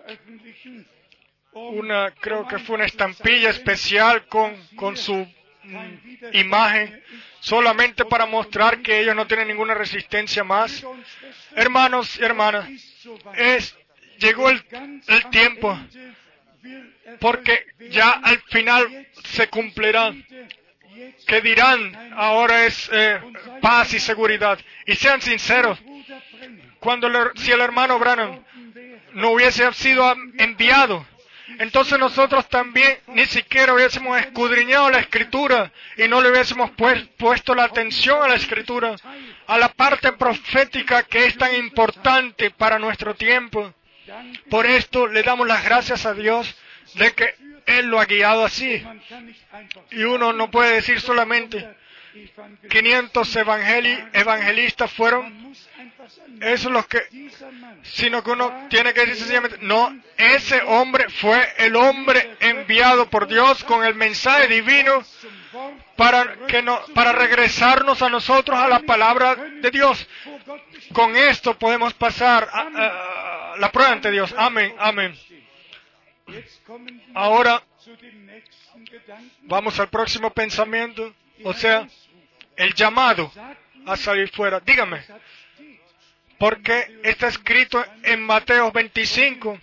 [1.52, 7.02] una, creo que fue una estampilla especial con, con su mm, imagen,
[7.40, 10.84] solamente para mostrar que ellos no tienen ninguna resistencia más.
[11.54, 12.68] Hermanos y hermanas,
[13.36, 13.76] es
[14.18, 14.64] llegó el,
[15.08, 15.78] el tiempo,
[17.20, 20.14] porque ya al final se cumplirá
[21.26, 23.20] que dirán ahora es eh,
[23.60, 24.58] paz y seguridad.
[24.86, 25.78] Y sean sinceros,
[26.78, 28.42] cuando si el hermano Branham
[29.14, 31.06] no hubiese sido enviado,
[31.58, 36.70] entonces nosotros también ni siquiera hubiésemos escudriñado la escritura y no le hubiésemos
[37.16, 38.96] puesto la atención a la escritura,
[39.46, 43.72] a la parte profética que es tan importante para nuestro tiempo.
[44.50, 46.54] Por esto le damos las gracias a Dios
[46.94, 47.34] de que
[47.66, 48.84] Él lo ha guiado así.
[49.90, 51.66] Y uno no puede decir solamente
[52.68, 55.52] 500 evangelistas fueron
[56.40, 57.30] eso es lo que,
[57.82, 63.28] sino que uno tiene que decir sencillamente, no, ese hombre fue el hombre enviado por
[63.28, 65.04] Dios con el mensaje divino
[65.96, 70.06] para que no, para regresarnos a nosotros a la palabra de Dios.
[70.92, 74.34] Con esto podemos pasar a, la prueba ante Dios.
[74.36, 75.16] Amén, amén.
[77.14, 77.62] Ahora
[79.42, 81.88] vamos al próximo pensamiento, o sea,
[82.56, 83.32] el llamado
[83.86, 84.60] a salir fuera.
[84.60, 85.02] Dígame,
[86.38, 89.58] porque está escrito en Mateo 25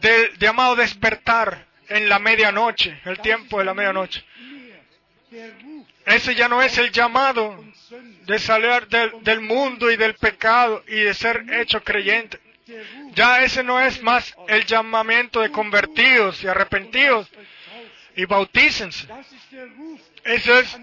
[0.00, 4.24] del llamado despertar en la medianoche, el tiempo de la medianoche.
[6.04, 7.62] Ese ya no es el llamado
[8.22, 12.40] de salir del, mundo y del pecado y de ser hecho creyente.
[13.12, 17.28] Ya ese no es más el llamamiento de convertidos y arrepentidos
[18.16, 19.06] y bautícense.
[20.24, 20.78] Ese es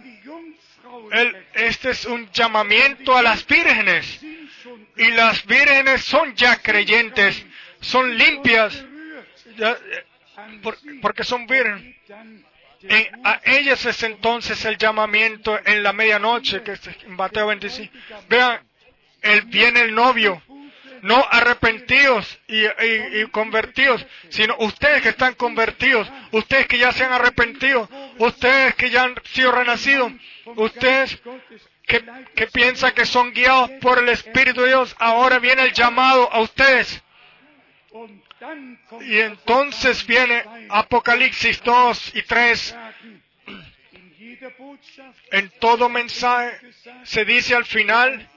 [1.53, 4.21] este es un llamamiento a las vírgenes.
[4.95, 7.43] Y las vírgenes son ya creyentes,
[7.81, 8.85] son limpias,
[11.01, 11.95] porque son vírgenes.
[13.23, 17.91] a ellas es entonces el llamamiento en la medianoche, que es en Mateo 25.
[18.29, 18.61] Vean,
[19.21, 20.41] el, viene el novio,
[21.03, 27.89] no arrepentidos y, convertidos, sino ustedes que están convertidos, ustedes que ya se han arrepentido,
[28.19, 30.13] ustedes que ya han sido renacidos,
[30.45, 31.21] ustedes
[31.85, 36.39] que, piensan que son guiados por el Espíritu de Dios, ahora viene el llamado a
[36.39, 37.03] ustedes.
[39.01, 42.77] Y entonces viene Apocalipsis 2 y 3.
[45.31, 46.59] En todo mensaje
[47.03, 48.29] se dice al final,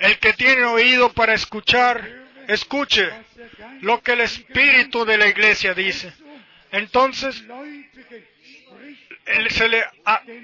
[0.00, 2.08] el que tiene oído para escuchar,
[2.48, 3.08] escuche
[3.82, 6.12] lo que el Espíritu de la iglesia dice.
[6.72, 7.44] Entonces,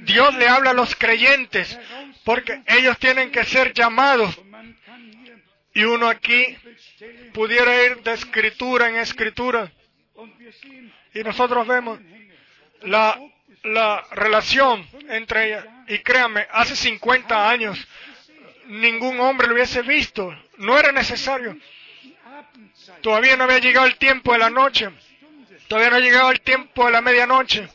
[0.03, 1.79] Dios le habla a los creyentes
[2.25, 4.39] porque ellos tienen que ser llamados.
[5.73, 6.57] Y uno aquí
[7.33, 9.73] pudiera ir de escritura en escritura.
[11.15, 11.99] Y nosotros vemos
[12.83, 13.19] la,
[13.63, 15.65] la relación entre ellas.
[15.89, 17.87] Y créanme, hace 50 años
[18.67, 20.35] ningún hombre lo hubiese visto.
[20.59, 21.57] No era necesario.
[23.01, 24.91] Todavía no había llegado el tiempo de la noche.
[25.69, 27.69] Todavía no ha llegado el tiempo de la medianoche.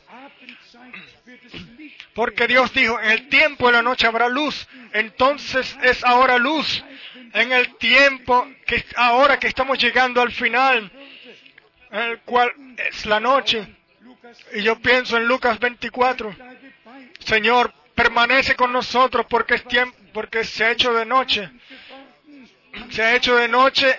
[2.14, 4.68] Porque Dios dijo, en el tiempo de la noche habrá luz.
[4.92, 6.84] Entonces es ahora luz.
[7.32, 10.92] En el tiempo que ahora que estamos llegando al final,
[11.90, 13.66] en el cual es la noche.
[14.54, 16.34] Y yo pienso en Lucas 24.
[17.20, 21.50] Señor, permanece con nosotros porque es tiempo, porque se ha hecho de noche.
[22.90, 23.98] Se ha hecho de noche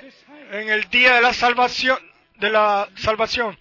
[0.51, 1.97] en el día de la salvación,
[2.37, 3.57] de la salvación.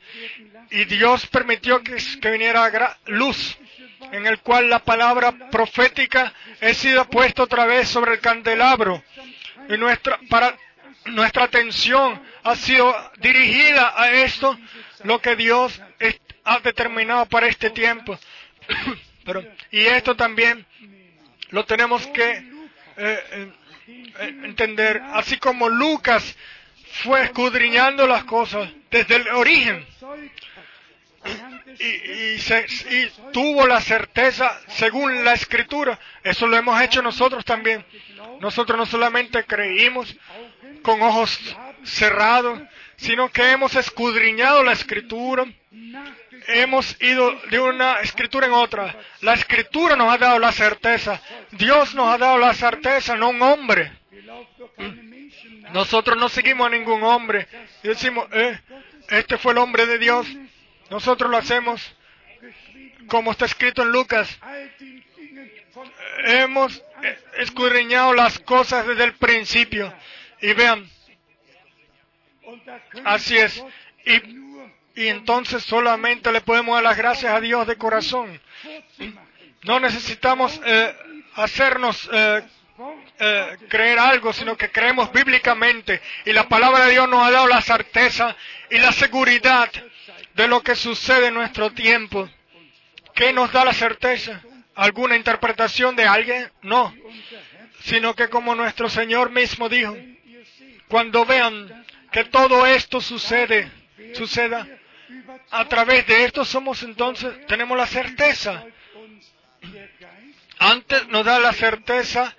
[0.70, 3.58] Y Dios permitió que, que viniera luz
[4.12, 9.02] en el cual la palabra profética ha sido puesta otra vez sobre el candelabro
[9.68, 10.56] y nuestra, para,
[11.06, 14.58] nuestra atención ha sido dirigida a esto,
[15.04, 15.80] lo que Dios
[16.44, 18.18] ha determinado para este tiempo.
[19.70, 20.66] y esto también
[21.52, 22.42] lo tenemos que eh,
[22.96, 23.52] eh,
[24.44, 26.36] entender, así como Lucas
[27.04, 29.86] fue escudriñando las cosas desde el origen
[31.78, 35.98] y, tuvo la certeza según la escritura.
[36.22, 37.84] Eso lo hemos hecho nosotros también.
[38.40, 40.14] Nosotros no solamente creímos
[40.82, 41.38] con ojos
[41.84, 42.60] cerrados,
[42.96, 45.46] sino que hemos escudriñado la escritura.
[46.48, 48.94] Hemos ido de una escritura en otra.
[49.20, 51.20] La escritura nos ha dado la certeza.
[51.52, 53.92] Dios nos ha dado la certeza, no un hombre.
[55.72, 57.46] Nosotros no seguimos a ningún hombre.
[57.82, 58.60] Y decimos, eh,
[59.08, 60.26] este fue el hombre de Dios.
[60.90, 61.94] Nosotros lo hacemos
[63.06, 64.38] como está escrito en Lucas.
[66.24, 66.82] Hemos
[67.38, 69.92] escudriñado las cosas desde el principio.
[70.40, 70.88] Y vean,
[73.04, 73.64] así es.
[74.04, 74.41] Y,
[74.94, 78.40] entonces solamente le podemos dar las gracias a Dios de corazón.
[79.62, 80.94] No necesitamos eh,
[81.34, 82.42] hacernos, eh,
[83.18, 86.00] eh, creer algo, sino que creemos bíblicamente.
[86.24, 88.36] Y la palabra de Dios nos ha dado la certeza
[88.70, 89.70] y la seguridad
[90.34, 92.28] de lo que sucede en nuestro tiempo.
[93.14, 94.42] ¿Qué nos da la certeza?
[94.74, 96.50] ¿Alguna interpretación de alguien?
[96.62, 96.94] No.
[97.80, 99.96] Sino que como nuestro Señor mismo dijo,
[100.88, 103.70] cuando vean que todo esto sucede,
[104.14, 104.66] suceda,
[105.50, 108.64] a través de esto somos entonces, tenemos la certeza.
[110.58, 112.34] Antes nos da la certeza,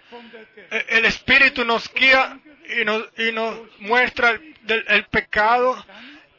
[0.71, 2.39] eh, el Espíritu nos guía
[2.69, 5.85] y nos, muestra el, el pecado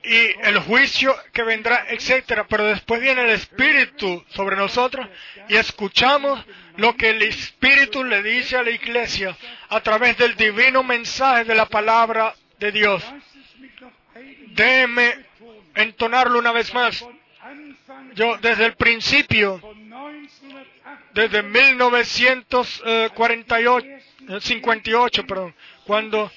[0.02, 2.46] y el juicio que vendrá, etcétera.
[2.48, 5.06] Pero después viene el Espíritu sobre nosotros
[5.48, 6.44] y escuchamos
[6.76, 9.36] lo que el Espíritu le dice a la iglesia
[9.68, 13.02] a través del divino mensaje de la palabra de Dios.
[14.48, 15.23] Déjeme
[15.74, 17.04] entonarlo una vez más.
[18.14, 19.60] Yo desde el principio,
[21.12, 23.86] desde 1948,
[24.40, 26.30] 58, eh, perdón, cuando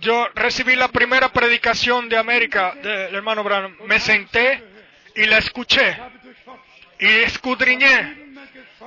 [0.00, 4.62] yo recibí la primera predicación de América del hermano Branham, me senté
[5.14, 5.96] y la escuché
[6.98, 8.32] y escudriñé.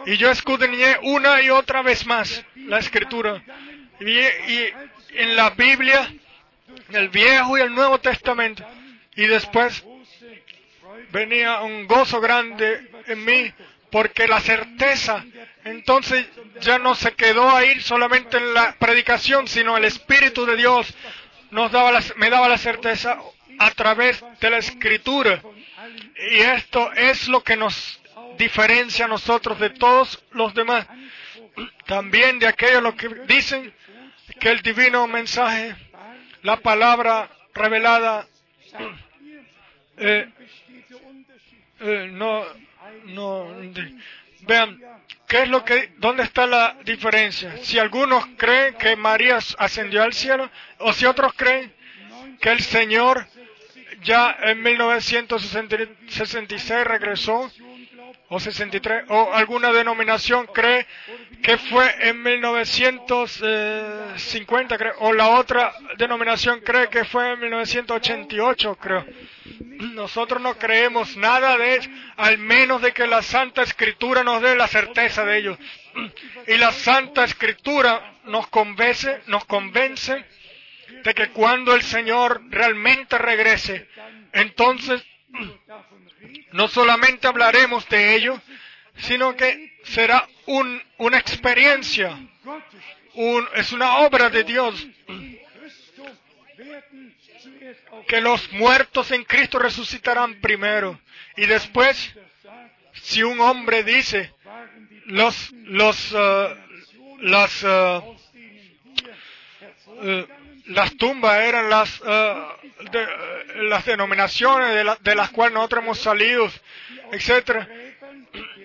[0.05, 3.41] Y yo escudriñé una y otra vez más la escritura.
[3.99, 4.73] Y, y
[5.15, 6.13] en la Biblia,
[6.89, 8.65] el Viejo y el Nuevo Testamento.
[9.15, 9.83] Y después
[11.11, 13.53] venía un gozo grande en mí
[13.91, 15.23] porque la certeza
[15.65, 16.27] entonces
[16.61, 20.93] ya no se quedó ahí solamente en la predicación, sino el Espíritu de Dios
[21.49, 23.19] nos daba me daba la certeza
[23.57, 25.41] a través de la Escritura.
[26.31, 27.99] Y esto es lo que nos
[28.37, 30.85] diferencia a nosotros de todos los demás.
[31.85, 33.73] También de aquellos los que dicen
[34.39, 35.75] que el divino mensaje,
[36.43, 38.27] la palabra revelada,
[39.97, 40.29] eh,
[41.79, 42.45] eh, no,
[43.05, 43.47] no,
[44.41, 44.79] vean,
[45.27, 47.55] ¿qué es lo que, dónde está la diferencia?
[47.57, 50.49] Si algunos creen que María ascendió al cielo,
[50.79, 51.73] o si otros creen
[52.39, 53.27] que el Señor
[54.03, 57.51] ya en 1966 regresó,
[58.29, 60.87] o 63, o alguna denominación cree
[61.41, 69.05] que fue en 1950, creo, o la otra denominación cree que fue en 1988, creo.
[69.93, 74.55] Nosotros no creemos nada de eso, al menos de que la Santa Escritura nos dé
[74.55, 75.57] la certeza de ello.
[76.47, 80.25] Y la Santa Escritura nos convence, nos convence
[81.03, 83.87] de que cuando el Señor realmente regrese,
[84.33, 85.03] entonces
[86.51, 88.41] no solamente hablaremos de ello,
[88.97, 92.17] sino que será una experiencia,
[93.55, 94.87] es una obra de Dios.
[98.07, 100.99] Que los muertos en Cristo resucitarán primero.
[101.35, 102.15] Y después,
[102.93, 104.31] si un hombre dice,
[105.05, 106.55] los, los, uh,
[107.21, 108.17] las, uh,
[109.87, 110.27] uh,
[110.67, 113.07] las tumbas eran las, de,
[113.55, 116.51] las denominaciones de, las cuales nosotros hemos salido,
[117.11, 117.67] etcétera.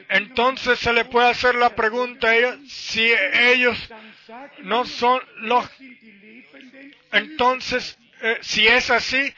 [0.08, 3.78] Entonces se le puede hacer la pregunta a ellos si ellos
[4.58, 5.68] no son los.
[7.12, 9.32] Entonces, eh, si es así,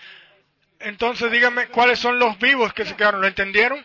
[0.81, 3.20] entonces dígame cuáles son los vivos que se quedaron.
[3.20, 3.85] ¿Lo entendieron?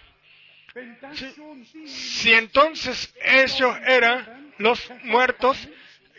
[1.85, 5.67] Si entonces ellos eran los muertos,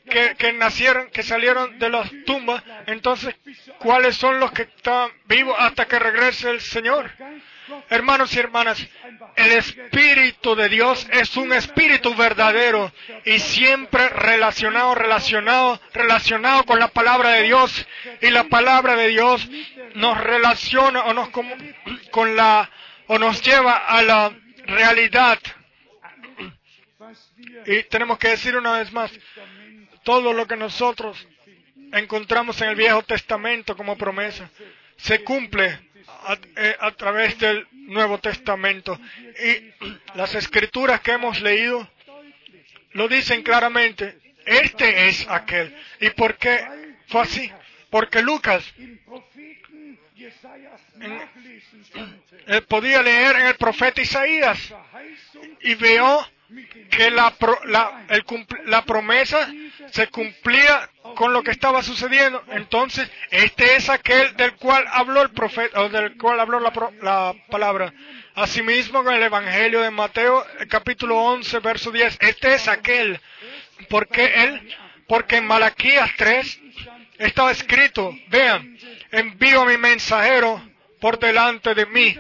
[0.09, 3.35] que, nacieron, que salieron de las tumbas, entonces,
[3.79, 7.11] ¿cuáles son los que están vivos hasta que regrese el Señor?
[7.91, 8.87] Hermanos y hermanas,
[9.37, 12.93] el Espíritu de Dios es un Espíritu verdadero
[13.25, 17.87] y siempre relacionado, relacionado, relacionado con la palabra de Dios.
[18.23, 19.47] Y la palabra de Dios
[19.95, 21.29] nos relaciona o nos,
[22.11, 22.71] con la,
[23.07, 24.33] o nos lleva a la
[24.65, 25.39] realidad.
[27.67, 29.11] Y tenemos que decir una vez más,
[30.09, 31.29] todo lo que nosotros
[31.93, 34.49] encontramos en el Viejo Testamento como promesa
[34.97, 35.67] se cumple
[36.57, 38.99] eh, a, través del Nuevo Testamento.
[39.45, 39.71] Y
[40.15, 41.87] las escrituras que hemos leído
[42.93, 44.19] lo dicen claramente.
[44.47, 45.77] Este es aquel.
[46.01, 46.67] ¿Y por qué
[47.09, 47.53] fue así?
[47.91, 48.65] Porque Lucas
[52.67, 54.75] podía leer en el profeta Isaías
[55.61, 56.27] y veo
[56.91, 57.35] que la,
[57.67, 58.07] la,
[58.67, 59.51] la promesa
[59.91, 62.43] se cumplía con lo que estaba sucediendo.
[62.53, 66.73] Entonces, este es aquel del cual habló el profeta, o del cual habló la,
[67.03, 67.93] la palabra.
[68.35, 73.21] Asimismo, con el Evangelio de Mateo, el capítulo 11, verso 10, este es aquel.
[73.89, 74.77] porque él?
[75.07, 76.61] Porque en Malaquías 3
[77.19, 78.79] estaba escrito, vean,
[79.11, 80.63] envío a mi mensajero
[81.01, 82.17] por delante de mí.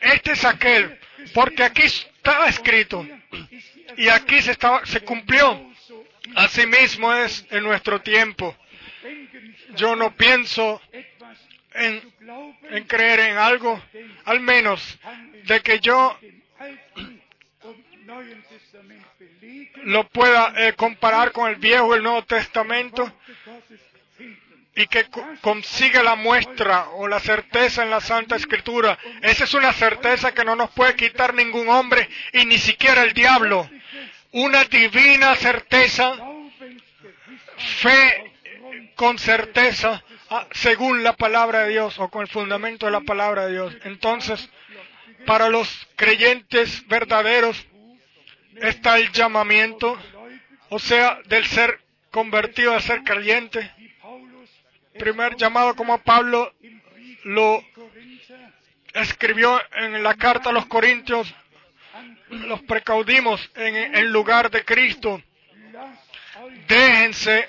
[0.00, 0.98] Este es aquel,
[1.34, 3.06] porque aquí estaba escrito
[3.96, 5.68] y aquí se, estaba, se cumplió.
[6.36, 8.56] Asimismo es en nuestro tiempo.
[9.74, 10.80] Yo no pienso
[11.72, 12.12] en,
[12.70, 13.82] en creer en algo,
[14.24, 14.98] al menos
[15.44, 16.18] de que yo
[19.84, 23.12] lo pueda eh, comparar con el Viejo y el Nuevo Testamento
[24.74, 25.06] y que
[25.40, 28.98] consiga la muestra o la certeza en la Santa Escritura.
[29.22, 33.12] Esa es una certeza que no nos puede quitar ningún hombre y ni siquiera el
[33.12, 33.68] diablo.
[34.32, 36.16] Una divina certeza,
[37.56, 38.32] fe
[38.94, 43.46] con certeza, ah, según la palabra de Dios o con el fundamento de la palabra
[43.46, 43.76] de Dios.
[43.84, 44.48] Entonces,
[45.26, 47.66] para los creyentes verdaderos
[48.56, 49.98] está el llamamiento,
[50.68, 51.80] o sea, del ser
[52.10, 53.70] convertido a ser creyente.
[55.00, 56.52] Primer llamado como Pablo
[57.24, 57.64] lo
[58.92, 61.34] escribió en la carta a los Corintios,
[62.28, 65.22] los precaudimos en, en lugar de Cristo.
[66.68, 67.48] Déjense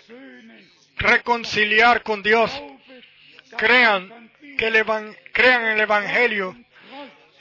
[0.95, 2.49] reconciliar con Dios.
[3.57, 4.85] Crean que el
[5.33, 6.55] crean en el Evangelio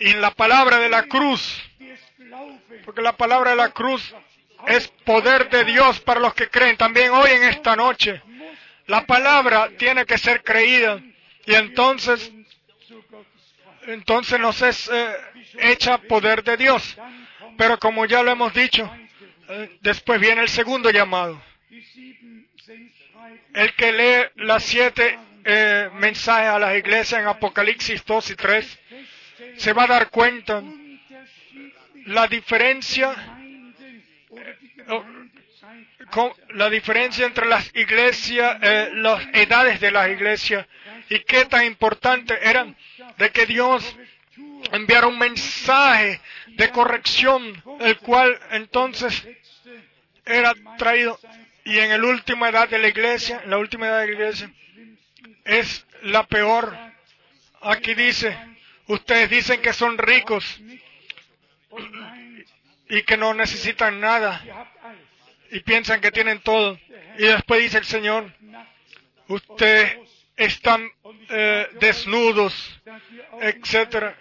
[0.01, 1.63] y en la palabra de la cruz.
[2.85, 4.13] Porque la palabra de la cruz
[4.67, 6.77] es poder de Dios para los que creen.
[6.77, 8.21] También hoy en esta noche.
[8.91, 11.01] La palabra tiene que ser creída.
[11.47, 12.33] Y entonces,
[13.87, 15.17] entonces nos es eh,
[15.61, 16.99] hecha poder de Dios.
[17.57, 18.91] Pero como ya lo hemos dicho,
[19.49, 21.41] eh, después viene el segundo llamado.
[23.55, 28.79] El que lee las siete eh, mensajes a las iglesias en Apocalipsis 2 y 3
[29.57, 30.65] se va a dar cuenta
[32.07, 33.15] la diferencia
[36.01, 40.67] eh, la diferencia entre las iglesias, eh, las edades de las iglesias
[41.09, 42.77] y qué tan importante eran
[43.19, 43.97] de que Dios
[44.73, 49.27] enviara un mensaje de corrección, el cual entonces
[50.25, 51.19] era traído
[51.65, 54.51] y en la última edad de la iglesia, la última edad de la iglesia,
[55.45, 56.77] es la peor.
[57.63, 58.37] Aquí dice,
[58.87, 60.61] ustedes dicen que son ricos
[62.89, 64.43] y que no necesitan nada
[65.51, 66.79] y piensan que tienen todo.
[67.19, 68.33] Y después dice el Señor,
[69.29, 69.99] ustedes
[70.37, 70.91] están
[71.29, 72.81] eh, desnudos,
[73.41, 74.17] etcétera,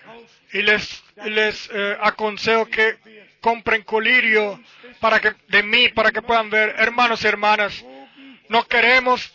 [0.51, 2.97] y les, les eh, aconsejo que
[3.39, 4.61] compren colirio
[4.99, 6.75] para que, de mí para que puedan ver.
[6.77, 7.85] Hermanos y hermanas,
[8.49, 9.31] no queremos,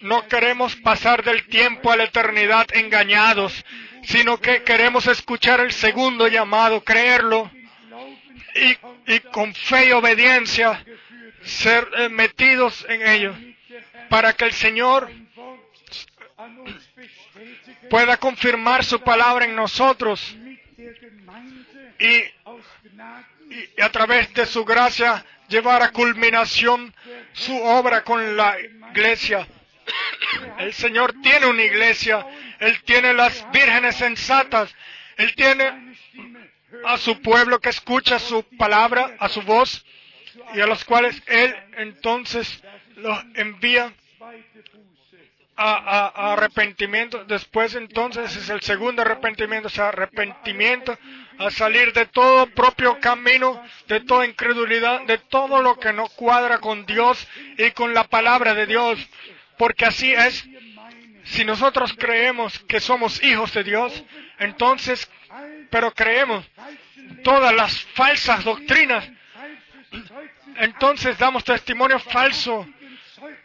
[0.00, 3.64] no queremos pasar del tiempo a la eternidad engañados,
[4.04, 7.50] sino que queremos escuchar el segundo llamado, creerlo
[8.58, 8.78] y,
[9.14, 10.84] y con fe y obediencia
[11.42, 13.34] ser eh, metidos en ello,
[14.08, 15.10] para que el Señor
[17.90, 20.36] pueda confirmar su palabra en nosotros
[21.98, 22.22] y,
[23.80, 26.94] a través de su gracia llevar a culminación
[27.32, 28.56] su obra con la
[28.90, 29.46] iglesia.
[30.58, 32.26] El Señor tiene una iglesia,
[32.60, 34.74] Él tiene las vírgenes sensatas,
[35.16, 35.94] Él tiene
[36.84, 39.84] a su pueblo que escucha su palabra, a su voz,
[40.54, 42.62] y a los cuales Él entonces
[42.96, 43.92] los envía
[45.56, 47.24] a, arrepentimiento.
[47.24, 50.96] Después entonces es el segundo arrepentimiento, es arrepentimiento
[51.38, 56.58] a salir de todo propio camino, de toda incredulidad, de todo lo que no cuadra
[56.58, 57.26] con Dios
[57.56, 58.98] y con la palabra de Dios.
[59.56, 60.46] Porque así es.
[61.24, 64.04] Si nosotros creemos que somos hijos de Dios,
[64.38, 65.10] entonces,
[65.70, 66.44] pero creemos
[67.22, 69.08] todas las falsas doctrinas,
[70.56, 72.66] entonces damos testimonio falso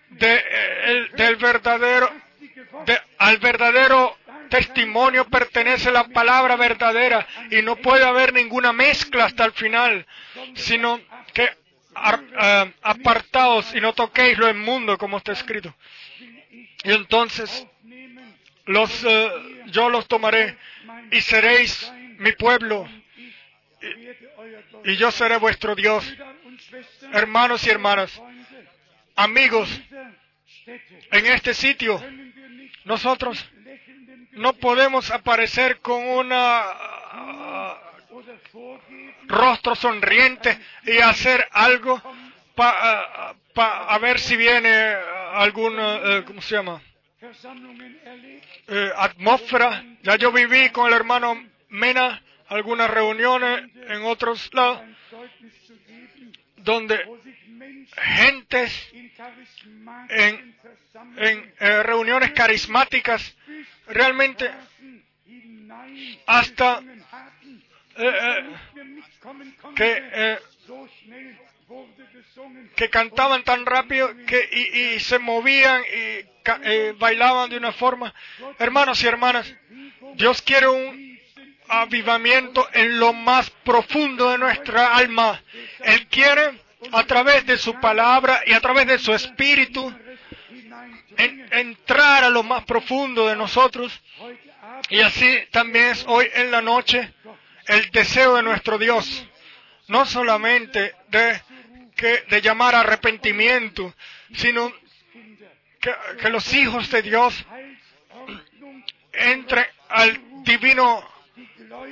[0.10, 2.12] de, del verdadero,
[3.18, 4.18] al verdadero
[4.50, 10.06] testimonio pertenece la palabra verdadera y no puede haber ninguna mezcla hasta el final,
[10.54, 11.00] sino
[11.34, 15.74] que eh, apartaos y no toquéis lo inmundo como está escrito.
[16.84, 17.66] Y entonces
[18.66, 19.32] los, eh,
[19.68, 20.58] yo los tomaré
[21.12, 21.92] y seréis
[22.24, 22.88] mi pueblo
[24.86, 26.06] y yo seré vuestro Dios.
[27.12, 28.22] Hermanos y hermanas,
[29.16, 29.70] amigos,
[31.12, 32.02] en este sitio
[32.86, 33.46] nosotros
[34.32, 36.64] no podemos aparecer con una
[39.28, 42.02] rostro sonriente y hacer algo
[42.56, 44.96] para a ver si viene
[45.34, 46.82] alguna, eh, ¿cómo se llama?
[48.96, 49.84] Atmósfera.
[50.04, 54.80] Ya yo viví con el hermano Mena algunas reuniones en otros lados
[56.58, 57.04] donde
[57.98, 58.94] gentes
[60.10, 60.56] en,
[61.60, 63.36] eh, reuniones carismáticas
[63.88, 64.52] realmente
[66.28, 66.80] hasta
[67.98, 68.46] eh, eh,
[69.76, 70.38] que,
[72.76, 76.26] que cantaban tan rápido que, y, se movían y
[76.66, 78.14] eh, bailaban de una forma.
[78.60, 79.52] Hermanos y hermanas,
[80.16, 81.13] Dios quiere un
[81.82, 85.42] avivamiento en lo más profundo de nuestra alma.
[85.80, 86.60] Él quiere
[86.92, 89.94] a través de su palabra y a través de su espíritu
[91.18, 94.02] entrar a lo más profundo de nosotros.
[94.90, 97.14] Y así también es hoy en la noche
[97.68, 99.26] el deseo de nuestro Dios,
[99.88, 101.42] no solamente de,
[101.96, 103.94] que, de llamar arrepentimiento,
[104.36, 104.74] sino
[105.80, 107.46] que, que los hijos de Dios
[109.14, 111.08] entren al divino,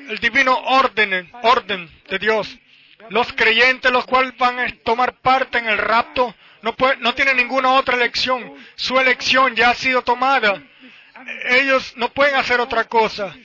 [0.09, 2.57] el divino orden, orden de Dios.
[3.09, 7.73] Los creyentes, los cuales van a tomar parte en el rapto, no, no tienen ninguna
[7.73, 8.53] otra elección.
[8.75, 10.61] Su elección ya ha sido tomada.
[11.45, 13.35] Ellos no pueden hacer otra cosa.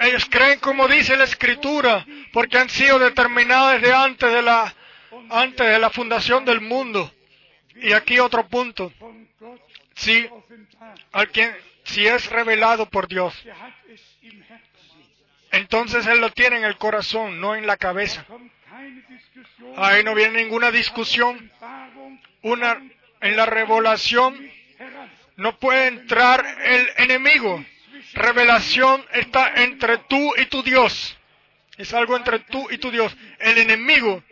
[0.00, 4.74] Ellos creen como dice la escritura, porque han sido determinados desde antes de la,
[5.30, 7.12] antes de la fundación del mundo.
[7.76, 8.92] Y aquí otro punto.
[9.94, 10.28] Si,
[11.12, 13.34] alguien, si es revelado por Dios,
[15.52, 18.26] entonces Él lo tiene en el corazón, no en la cabeza.
[19.76, 21.50] Ahí no viene ninguna discusión.
[22.42, 22.82] Una,
[23.20, 24.50] en la revelación
[25.36, 27.64] no puede entrar el enemigo.
[28.14, 31.16] Revelación está entre tú y tu Dios.
[31.76, 33.16] Es algo entre tú y tu Dios.
[33.38, 34.22] El enemigo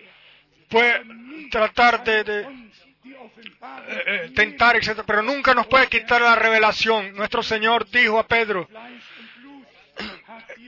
[0.68, 1.02] puede
[1.50, 5.02] tratar de, de eh, eh, tentar, etc.
[5.06, 7.14] Pero nunca nos puede quitar la revelación.
[7.14, 8.68] Nuestro Señor dijo a Pedro,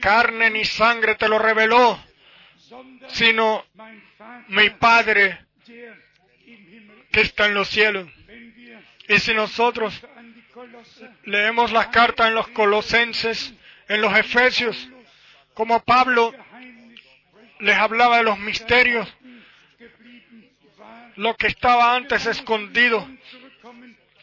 [0.01, 1.99] carne ni sangre te lo reveló,
[3.07, 3.65] sino
[4.47, 5.45] mi Padre
[7.11, 8.07] que está en los cielos.
[9.07, 10.05] Y si nosotros
[11.23, 13.53] leemos las cartas en los colosenses,
[13.87, 14.89] en los efesios,
[15.53, 16.33] como Pablo
[17.59, 19.07] les hablaba de los misterios,
[21.15, 23.07] lo que estaba antes escondido.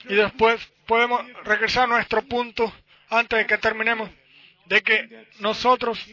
[0.08, 2.72] Y después podemos regresar a nuestro punto
[3.08, 4.10] antes de que terminemos,
[4.66, 6.04] de que nosotros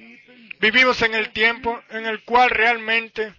[0.59, 3.33] vivimos en el tiempo en el cual realmente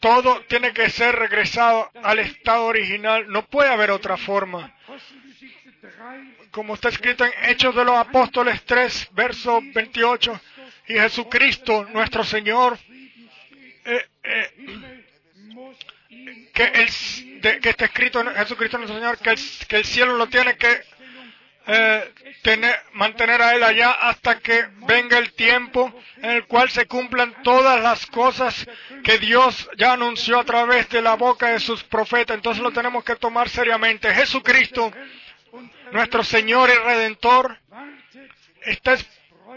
[0.00, 3.26] todo tiene que ser regresado al estado original.
[3.28, 4.74] No puede haber otra forma.
[6.50, 10.40] Como está escrito en Hechos de los Apóstoles 3, verso 28,
[10.88, 12.78] y Jesucristo, nuestro Señor,
[13.84, 14.95] eh, eh,
[16.52, 19.38] que, el, que está escrito en Jesucristo, nuestro Señor, que el,
[19.68, 20.80] que el cielo lo tiene que
[21.68, 22.12] eh,
[22.42, 27.42] tener, mantener a Él allá hasta que venga el tiempo en el cual se cumplan
[27.42, 28.66] todas las cosas
[29.02, 32.36] que Dios ya anunció a través de la boca de sus profetas.
[32.36, 34.14] Entonces lo tenemos que tomar seriamente.
[34.14, 34.92] Jesucristo,
[35.90, 37.58] nuestro Señor y Redentor,
[38.62, 38.96] está,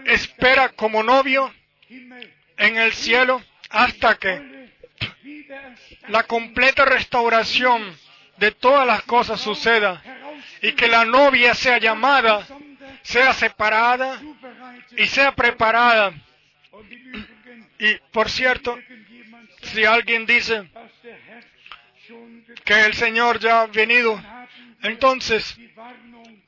[0.06, 1.54] espera como novio
[1.88, 4.59] en el cielo hasta que
[6.08, 7.96] la completa restauración
[8.38, 10.02] de todas las cosas suceda
[10.62, 12.46] y que la novia sea llamada,
[13.02, 14.22] sea separada
[14.98, 16.14] y sea preparada.
[17.80, 18.78] Y por cierto,
[19.62, 20.70] si alguien dice
[22.66, 24.22] que el Señor ya ha venido,
[24.82, 25.58] entonces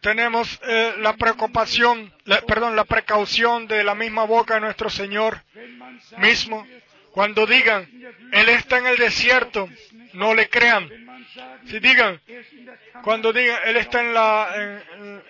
[0.02, 2.12] tenemos eh, la preocupación,
[2.48, 5.44] perdón, la precaución de la misma boca de nuestro Señor
[6.18, 6.66] mismo.
[7.12, 7.88] Cuando digan,
[8.32, 9.70] Él está en el desierto,
[10.14, 10.90] no le crean.
[11.66, 12.22] Si digan,
[13.04, 14.84] cuando digan, Él está en la,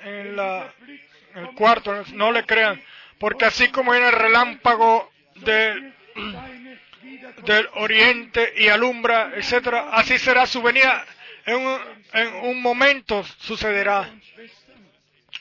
[0.04, 0.74] en, la,
[1.36, 2.82] el cuarto, no le crean.
[3.20, 5.94] Porque así como viene el relámpago del,
[7.46, 11.06] del oriente y alumbra, etcétera, así será su venida.
[11.46, 11.80] En un,
[12.14, 14.08] en un momento sucederá.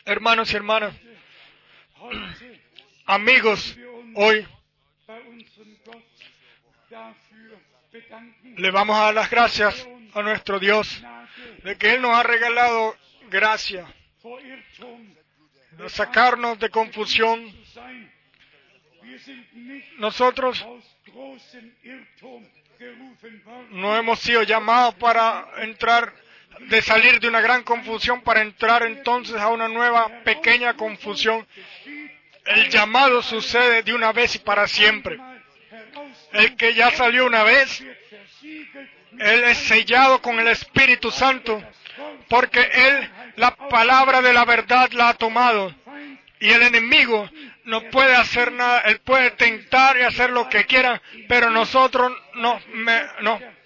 [0.07, 0.95] Hermanos y hermanas,
[3.07, 3.77] amigos,
[4.15, 4.47] hoy
[8.57, 11.03] le vamos a dar las gracias a nuestro Dios
[11.63, 12.97] de que Él nos ha regalado
[13.29, 13.87] gracia,
[15.73, 17.41] de sacarnos de confusión.
[19.99, 20.67] Nosotros
[23.71, 26.13] no hemos sido llamados para entrar,
[26.61, 31.47] de salir de una gran confusión para entrar entonces a una nueva pequeña confusión.
[32.47, 35.19] El llamado sucede de una vez y para siempre.
[36.33, 37.85] El que ya salió una vez,
[38.43, 41.63] él es sellado con el Espíritu Santo,
[42.29, 45.75] porque Él la palabra de la verdad la ha tomado.
[46.39, 47.29] Y el enemigo
[47.65, 52.61] no puede hacer nada, él puede tentar y hacer lo que quiera, pero nosotros no,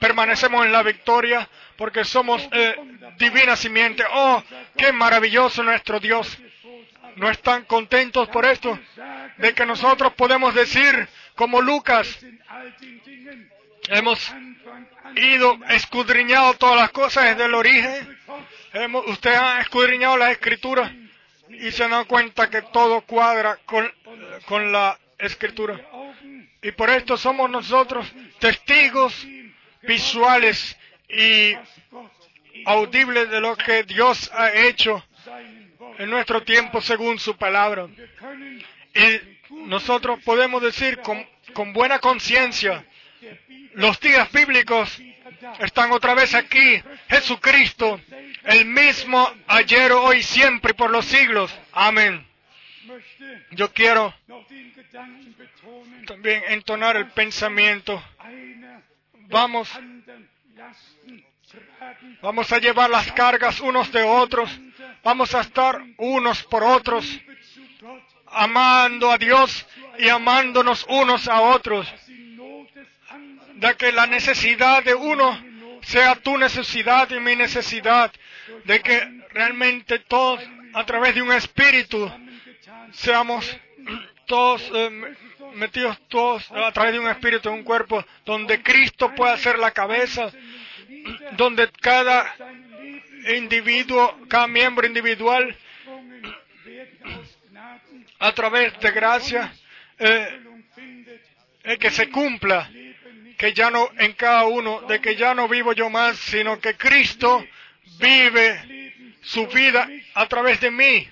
[0.00, 2.74] permanecemos en la victoria porque somos eh,
[3.16, 4.04] divina simiente.
[4.12, 4.42] Oh,
[4.76, 6.36] qué maravilloso nuestro Dios.
[7.14, 8.76] ¿No están contentos por esto?
[9.38, 12.18] de que nosotros podemos decir, como Lucas,
[13.88, 14.32] hemos
[15.16, 18.18] ido escudriñado todas las cosas desde el origen.
[18.72, 20.92] Hemos, usted ha escudriñado las escrituras
[21.48, 23.90] y se da cuenta que todo cuadra con,
[24.46, 25.80] con la escritura.
[26.62, 29.26] Y por esto somos nosotros testigos
[29.82, 30.76] visuales
[31.08, 31.54] y
[32.64, 35.04] audibles de lo que Dios ha hecho
[35.98, 37.86] en nuestro tiempo según su palabra.
[38.94, 42.84] Y nosotros podemos decir con, buena conciencia,
[43.74, 45.00] los días bíblicos
[45.60, 46.82] están otra vez aquí.
[47.08, 48.00] Jesucristo,
[48.44, 51.54] el mismo ayer, hoy, siempre y por los siglos.
[51.72, 52.26] Amén.
[53.50, 54.14] Yo quiero
[56.06, 58.02] también entonar el pensamiento.
[59.28, 59.70] Vamos,
[62.20, 64.50] vamos a llevar las cargas unos de otros.
[65.02, 67.06] Vamos a estar unos por otros,
[68.34, 69.66] amando a Dios
[69.98, 71.92] y amándonos unos a otros.
[73.54, 75.42] De que la necesidad de uno
[75.82, 78.12] sea tu necesidad y mi necesidad.
[78.64, 80.40] De que realmente todos,
[80.74, 82.10] a través de un espíritu,
[82.92, 83.56] seamos
[84.26, 85.14] todos eh,
[85.54, 89.70] metidos todos a través de un espíritu, de un cuerpo, donde Cristo pueda ser la
[89.70, 90.32] cabeza,
[91.32, 92.34] donde cada
[93.36, 95.56] individuo, cada miembro individual,
[98.24, 99.52] a través de gracia,
[99.98, 100.40] eh,
[101.62, 102.70] eh, que se cumpla,
[103.36, 106.74] que ya no en cada uno, de que ya no vivo yo más, sino que
[106.74, 107.46] Cristo
[107.98, 111.06] vive su vida a través de mí.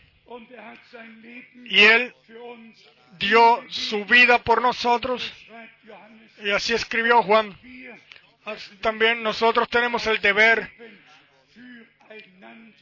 [1.67, 2.15] Y Él
[3.19, 5.31] dio su vida por nosotros.
[6.43, 7.55] Y así escribió Juan.
[8.81, 10.71] también nosotros tenemos el deber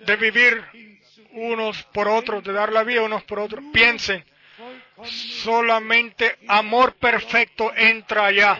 [0.07, 0.65] de vivir
[1.33, 3.65] unos por otros, de dar la vida unos por otros.
[3.73, 4.25] Piensen,
[5.05, 8.59] solamente amor perfecto entra allá.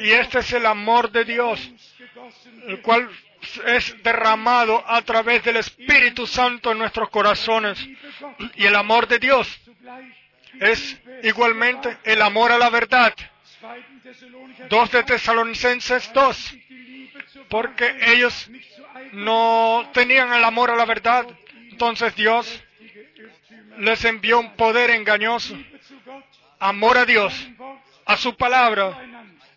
[0.00, 1.70] Y este es el amor de Dios,
[2.66, 3.08] el cual
[3.66, 7.78] es derramado a través del Espíritu Santo en nuestros corazones.
[8.56, 9.60] Y el amor de Dios
[10.60, 13.14] es igualmente el amor a la verdad.
[14.68, 16.56] Dos de Tesalonicenses 2.
[17.48, 18.50] Porque ellos
[19.12, 21.26] no tenían el amor a la verdad.
[21.78, 22.60] Entonces Dios
[23.78, 25.56] les envió un poder engañoso.
[26.58, 27.32] Amor a Dios,
[28.04, 29.00] a su palabra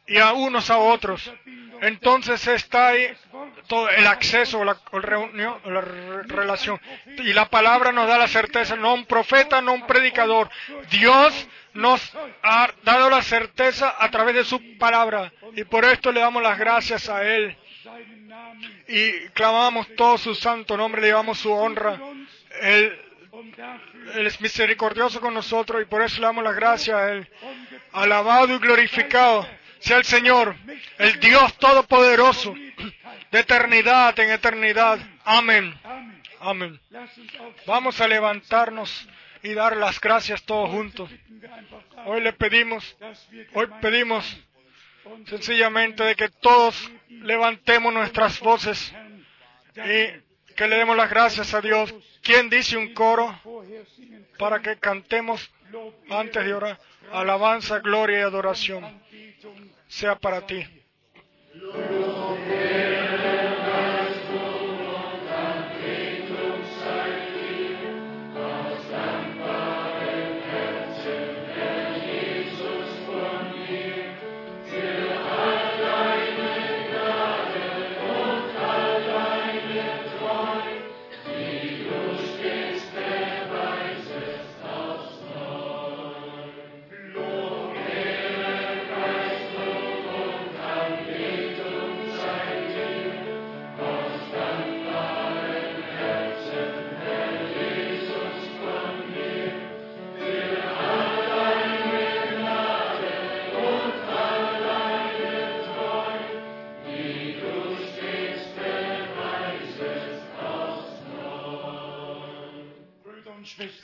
[0.05, 1.33] y a unos a otros.
[1.81, 3.11] Entonces está ahí
[3.65, 6.79] todo el acceso, la, reunión, la relación.
[7.17, 10.47] Y la palabra nos da la certeza, no un profeta, no un predicador.
[10.91, 15.33] Dios nos ha dado la certeza a través de su palabra.
[15.55, 17.57] Y por esto le damos las gracias a Él.
[18.87, 21.99] Y clamamos todo su santo nombre, le llevamos su honra.
[22.61, 22.99] Él,
[24.15, 27.27] es misericordioso con nosotros y por eso le damos las gracias a Él.
[27.93, 29.47] Alabado y glorificado
[29.79, 30.55] sea el Señor,
[30.99, 32.53] el Dios Todopoderoso,
[33.31, 34.99] de eternidad en eternidad.
[35.25, 35.73] Amén.
[36.39, 36.79] Amén.
[37.65, 39.07] Vamos a levantarnos
[39.43, 41.09] y dar las gracias todos juntos.
[42.05, 42.95] Hoy le pedimos,
[43.53, 44.37] hoy pedimos
[45.27, 48.93] sencillamente de que todos levantemos nuestras voces
[49.75, 51.93] y que le demos las gracias a Dios.
[52.21, 53.39] ¿Quién dice un coro
[54.37, 55.51] para que cantemos
[56.09, 56.79] antes de orar?
[57.11, 59.01] Alabanza, gloria y adoración
[59.87, 60.65] sea para ti.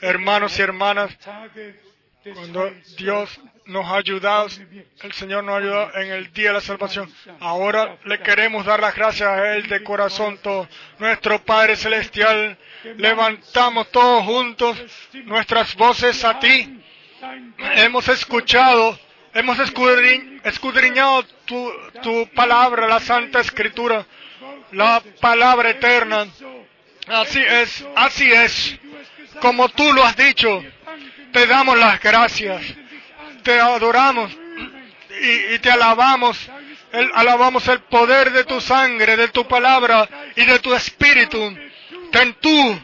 [0.08, 1.16] Hermanos y hermanas,
[2.34, 4.48] cuando Dios nos ha ayudado,
[5.02, 7.12] el Señor nos ha ayudado en el día de la salvación.
[7.40, 10.66] Ahora le queremos dar las gracias a Él de corazón todo.
[10.98, 12.56] Nuestro Padre Celestial,
[12.96, 14.78] levantamos todos juntos
[15.24, 16.80] nuestras voces a ti.
[17.58, 18.98] Hemos escuchado,
[19.34, 21.70] hemos escudriñado tu,
[22.02, 24.06] tu palabra, la Santa Escritura,
[24.72, 26.26] la palabra eterna.
[27.06, 28.78] Así es, así es
[29.40, 30.62] como tú lo has dicho.
[31.32, 32.62] Te damos las gracias.
[33.42, 34.32] Te adoramos
[35.52, 36.38] y, te alabamos.
[37.14, 41.56] Alabamos el poder de tu sangre, de tu palabra y de tu espíritu.
[42.10, 42.80] Ten tú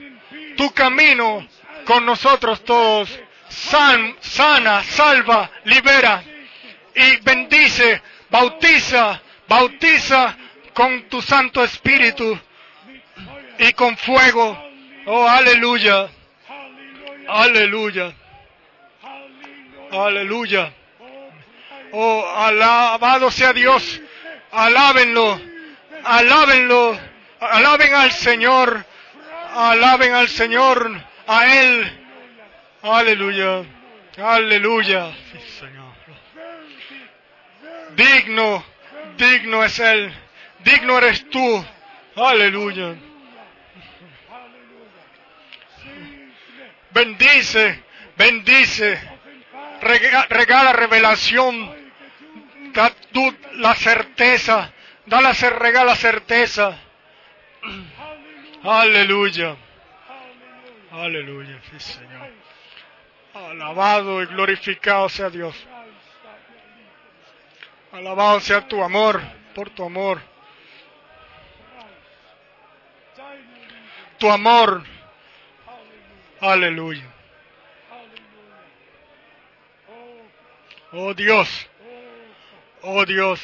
[0.56, 1.47] tu camino
[1.85, 3.09] con nosotros todos.
[3.48, 6.22] San, sana, salva, libera
[6.94, 10.36] y bendice, bautiza, bautiza
[10.72, 12.39] con tu Santo Espíritu
[13.59, 14.59] y con fuego.
[15.06, 16.09] Oh, aleluya,
[17.28, 18.12] aleluya,
[19.90, 20.72] aleluya.
[21.92, 24.01] Oh, alabado sea Dios.
[24.51, 25.40] Alábenlo,
[26.05, 26.98] alábenlo,
[27.40, 28.84] alaben al Señor,
[29.55, 30.90] alaben al Señor,
[31.26, 32.01] a Él.
[32.82, 33.64] Aleluya,
[34.16, 35.12] aleluya.
[35.59, 35.94] Señor.
[37.96, 38.64] Digno,
[39.16, 40.12] digno es Él,
[40.64, 41.64] digno eres tú.
[42.16, 42.94] Aleluya.
[46.94, 47.82] Bendice,
[48.16, 49.00] bendice,
[49.82, 51.74] rega- regala revelación,
[52.72, 54.72] da tú la certeza,
[55.04, 56.78] da la regala certeza.
[58.62, 59.56] Aleluya,
[60.92, 62.30] aleluya, sí Señor.
[63.34, 65.56] Alabado y glorificado sea Dios.
[67.90, 69.20] Alabado sea tu amor,
[69.52, 70.22] por tu amor,
[74.18, 74.93] tu amor.
[76.44, 77.00] Aleluya.
[80.92, 81.48] Oh Dios,
[82.82, 83.40] oh Dios,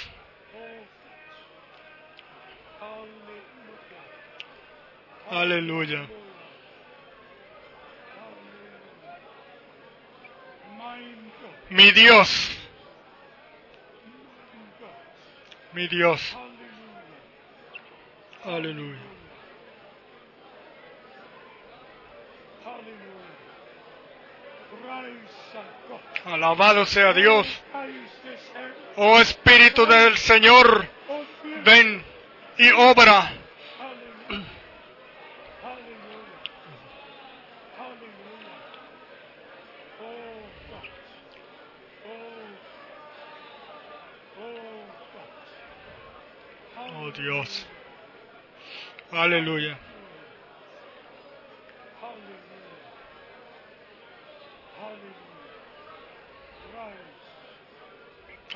[5.31, 6.06] aleluya.
[11.70, 12.51] Mi Dios,
[15.72, 16.36] mi Dios,
[18.44, 19.10] aleluya.
[26.24, 27.47] Alabado sea Dios.
[28.97, 30.86] Oh Espíritu del Señor,
[31.64, 32.05] ven
[32.59, 33.32] y obra.
[46.97, 47.66] Oh Dios.
[49.12, 49.78] Aleluya.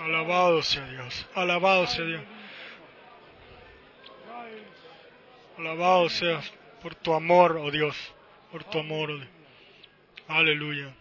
[0.05, 1.27] Alabado sea Dios.
[1.35, 2.23] Alabado sea Dios.
[5.57, 6.53] Alabado seas
[6.83, 7.97] por tu amor, oh Dios.
[8.53, 9.31] Por tu amor, oh Dios.
[10.29, 10.95] Aleluya.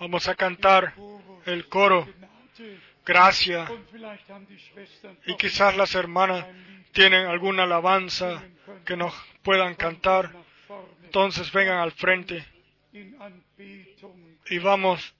[0.00, 0.92] Vamos a cantar
[1.44, 2.08] el coro.
[3.04, 3.70] Gracia.
[5.24, 6.46] Y quizás las hermanas
[6.90, 8.42] tienen alguna alabanza
[8.84, 9.14] que nos
[9.44, 10.45] puedan cantar.
[11.04, 12.44] Entonces vengan al frente
[14.48, 15.14] y vamos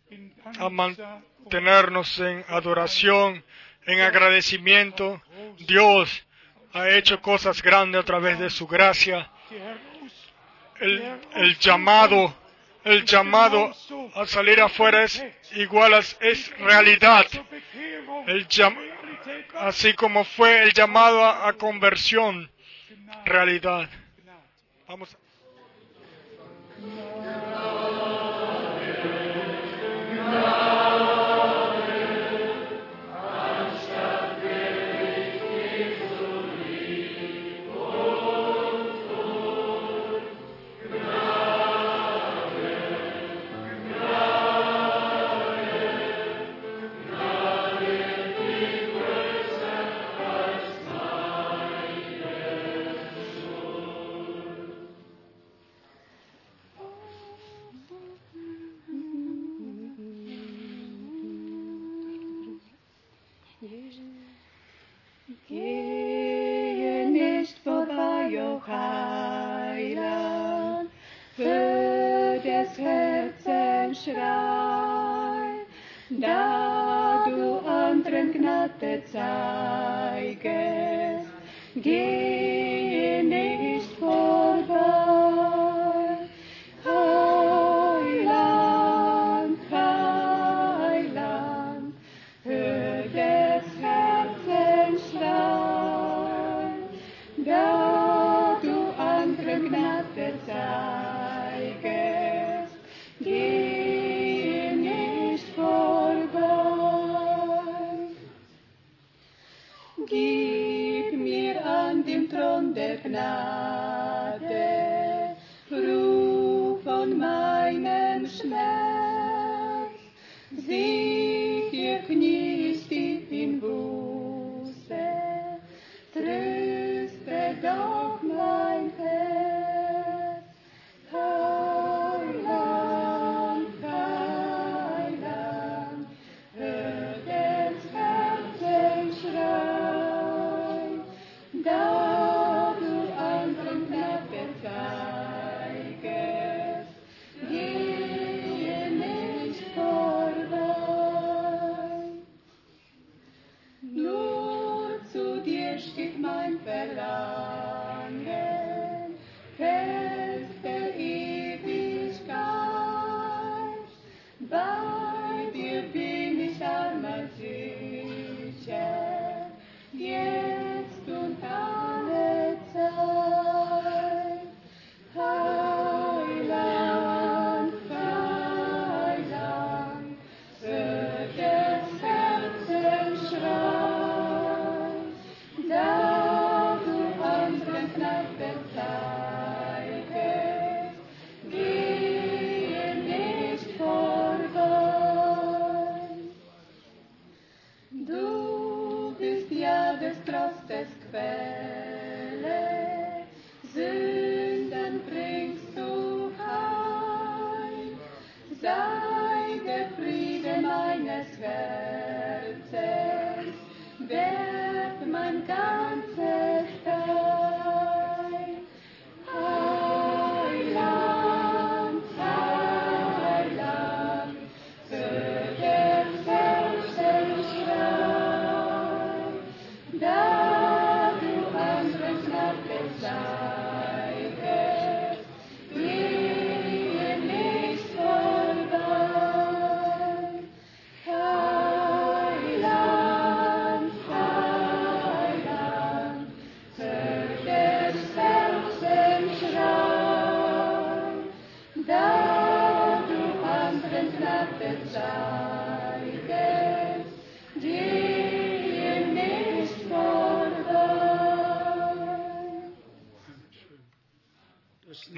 [0.59, 3.44] a mantenernos en adoración,
[3.86, 5.23] en agradecimiento.
[5.59, 6.27] Dios
[6.73, 9.31] ha hecho cosas grandes a través de su gracia.
[10.81, 12.35] El, llamado,
[12.85, 13.73] el llamado
[14.14, 15.24] a salir afuera es
[15.56, 17.27] igual a, es realidad.
[18.27, 18.77] El llam-
[19.59, 22.51] así como fue el llamado a, a conversión,
[23.24, 23.89] realidad.
[24.86, 25.16] Vamos.
[30.42, 30.65] Lord.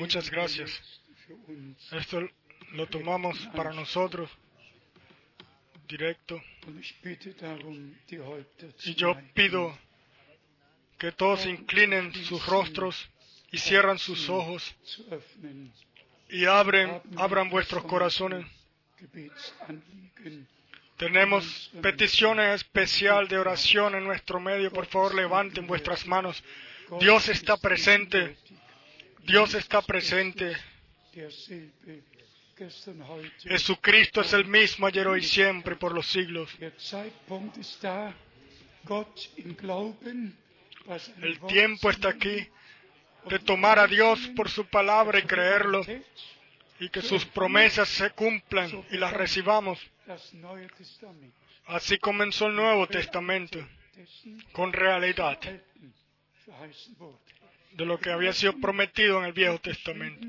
[0.09, 0.83] Muchas gracias.
[1.93, 2.27] Esto
[2.73, 4.31] lo tomamos para nosotros,
[5.87, 6.43] directo.
[8.87, 9.79] Y yo pido
[10.97, 13.07] que todos inclinen sus rostros
[13.53, 14.75] y cierran sus ojos
[16.31, 18.47] y abren, abran vuestros corazones.
[20.97, 24.73] Tenemos peticiones especial de oración en nuestro medio.
[24.73, 26.43] Por favor, levanten vuestras manos.
[26.99, 28.39] Dios está presente.
[29.29, 30.57] Dios está presente.
[33.41, 36.51] Jesucristo es el mismo ayer, hoy, siempre, por los siglos.
[41.21, 42.49] El tiempo está aquí
[43.29, 45.85] de tomar a Dios por su palabra y creerlo
[46.81, 49.79] y que sus promesas se cumplan y las recibamos.
[51.67, 53.59] Así comenzó el Nuevo Testamento
[54.53, 55.39] con realidad.
[57.73, 60.27] De lo que había sido prometido en el Viejo Testamento.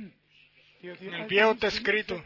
[0.81, 2.23] En el Viejo está escrito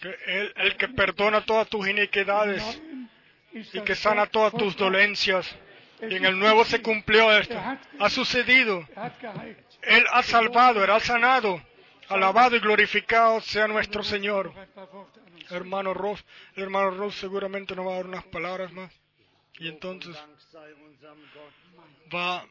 [0.00, 2.82] que el que perdona todas tus iniquidades
[3.52, 5.56] y que sana todas tus dolencias.
[6.02, 7.58] Y en el Nuevo se cumplió esto.
[7.98, 8.86] Ha sucedido.
[9.82, 11.62] Él ha salvado, Él ha sanado.
[12.08, 14.52] Alabado y glorificado sea nuestro Señor.
[15.50, 16.24] Hermano Ross,
[16.54, 18.99] el hermano Ross seguramente nos va a dar unas palabras más.
[19.60, 20.16] Y entonces
[22.14, 22.46] va a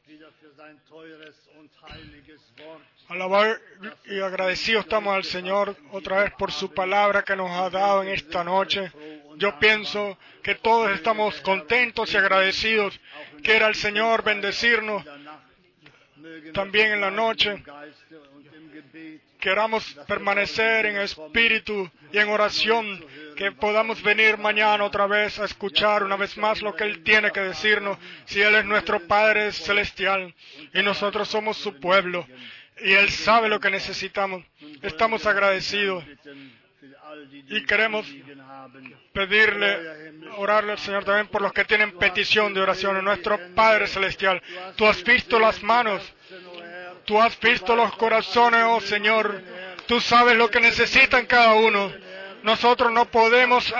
[3.09, 3.59] alabar
[4.05, 8.09] y agradecidos estamos al Señor otra vez por su palabra que nos ha dado en
[8.09, 8.91] esta noche.
[9.37, 12.99] Yo pienso que todos estamos contentos y agradecidos.
[13.41, 15.03] Quiera el Señor bendecirnos
[16.53, 17.63] también en la noche.
[19.39, 23.03] queramos permanecer en espíritu y en oración,
[23.39, 27.31] que podamos venir mañana otra vez a escuchar una vez más lo que Él tiene
[27.31, 30.35] que decirnos, si Él es nuestro Padre celestial
[30.73, 32.27] y nosotros somos su pueblo
[32.81, 34.43] y Él sabe lo que necesitamos.
[34.81, 36.03] Estamos agradecidos
[37.47, 38.05] y queremos
[39.13, 44.43] pedirle, orarle al Señor también por los que tienen petición de oración nuestro Padre celestial.
[44.75, 46.03] Tú has visto las manos,
[47.05, 49.41] tú has visto los corazones, oh Señor.
[49.87, 52.08] Tú sabes lo que necesitan cada uno.
[52.43, 53.73] Nosotros no podemos,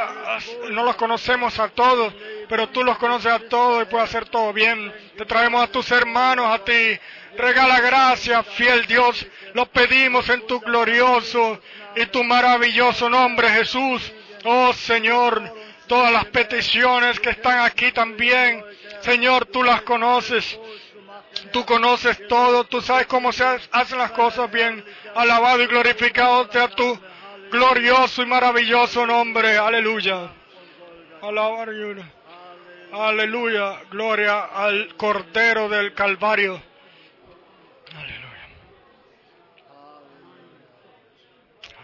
[0.70, 2.14] no los conocemos a todos,
[2.48, 4.94] pero tú los conoces a todos y puedes hacer todo bien.
[5.18, 7.00] Te traemos a tus hermanos, a ti.
[7.38, 9.26] Regala gracia, fiel Dios.
[9.54, 11.62] Lo pedimos en tu glorioso
[11.96, 14.12] y tu maravilloso nombre, Jesús.
[14.44, 15.54] Oh Señor,
[15.88, 18.64] todas las peticiones que están aquí también.
[19.02, 20.60] Señor, tú las conoces.
[21.52, 24.84] Tú conoces todo, tú sabes cómo se hacen las cosas bien.
[25.16, 27.00] Alabado y glorificado sea tu
[27.52, 29.58] glorioso y maravilloso nombre.
[29.58, 30.32] Aleluya.
[31.22, 32.12] Aleluya.
[32.92, 33.84] Aleluya.
[33.92, 36.62] Gloria al Cordero del Calvario.
[37.96, 38.30] Aleluya.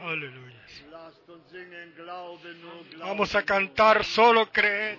[0.01, 0.45] Aleluya.
[2.99, 4.97] Vamos a cantar solo creer.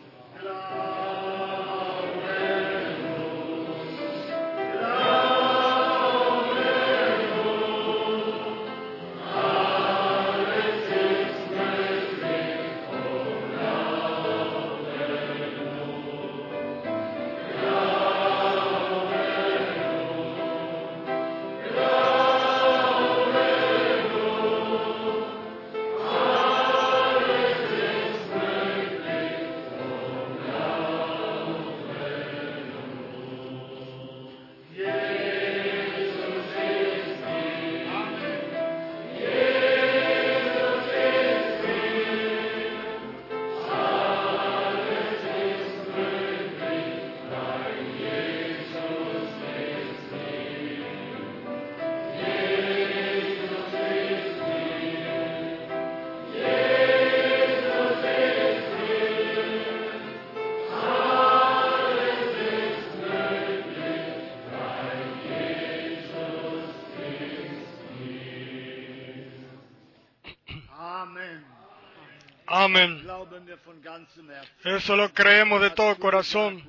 [74.64, 76.62] Eso lo creemos de todo corazón.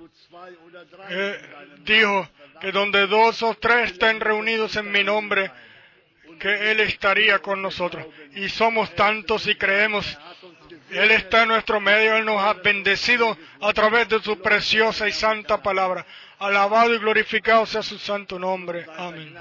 [1.09, 1.41] Eh,
[1.83, 2.29] dijo
[2.59, 5.51] que donde dos o tres estén reunidos en mi nombre,
[6.39, 8.05] que Él estaría con nosotros.
[8.35, 10.17] Y somos tantos y creemos.
[10.91, 15.11] Él está en nuestro medio, Él nos ha bendecido a través de su preciosa y
[15.11, 16.05] santa palabra.
[16.39, 18.85] Alabado y glorificado sea su santo nombre.
[18.95, 19.35] Amén.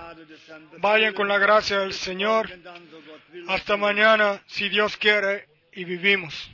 [0.79, 2.51] Vayan con la gracia del Señor.
[3.49, 6.51] Hasta mañana, si Dios quiere, y vivimos.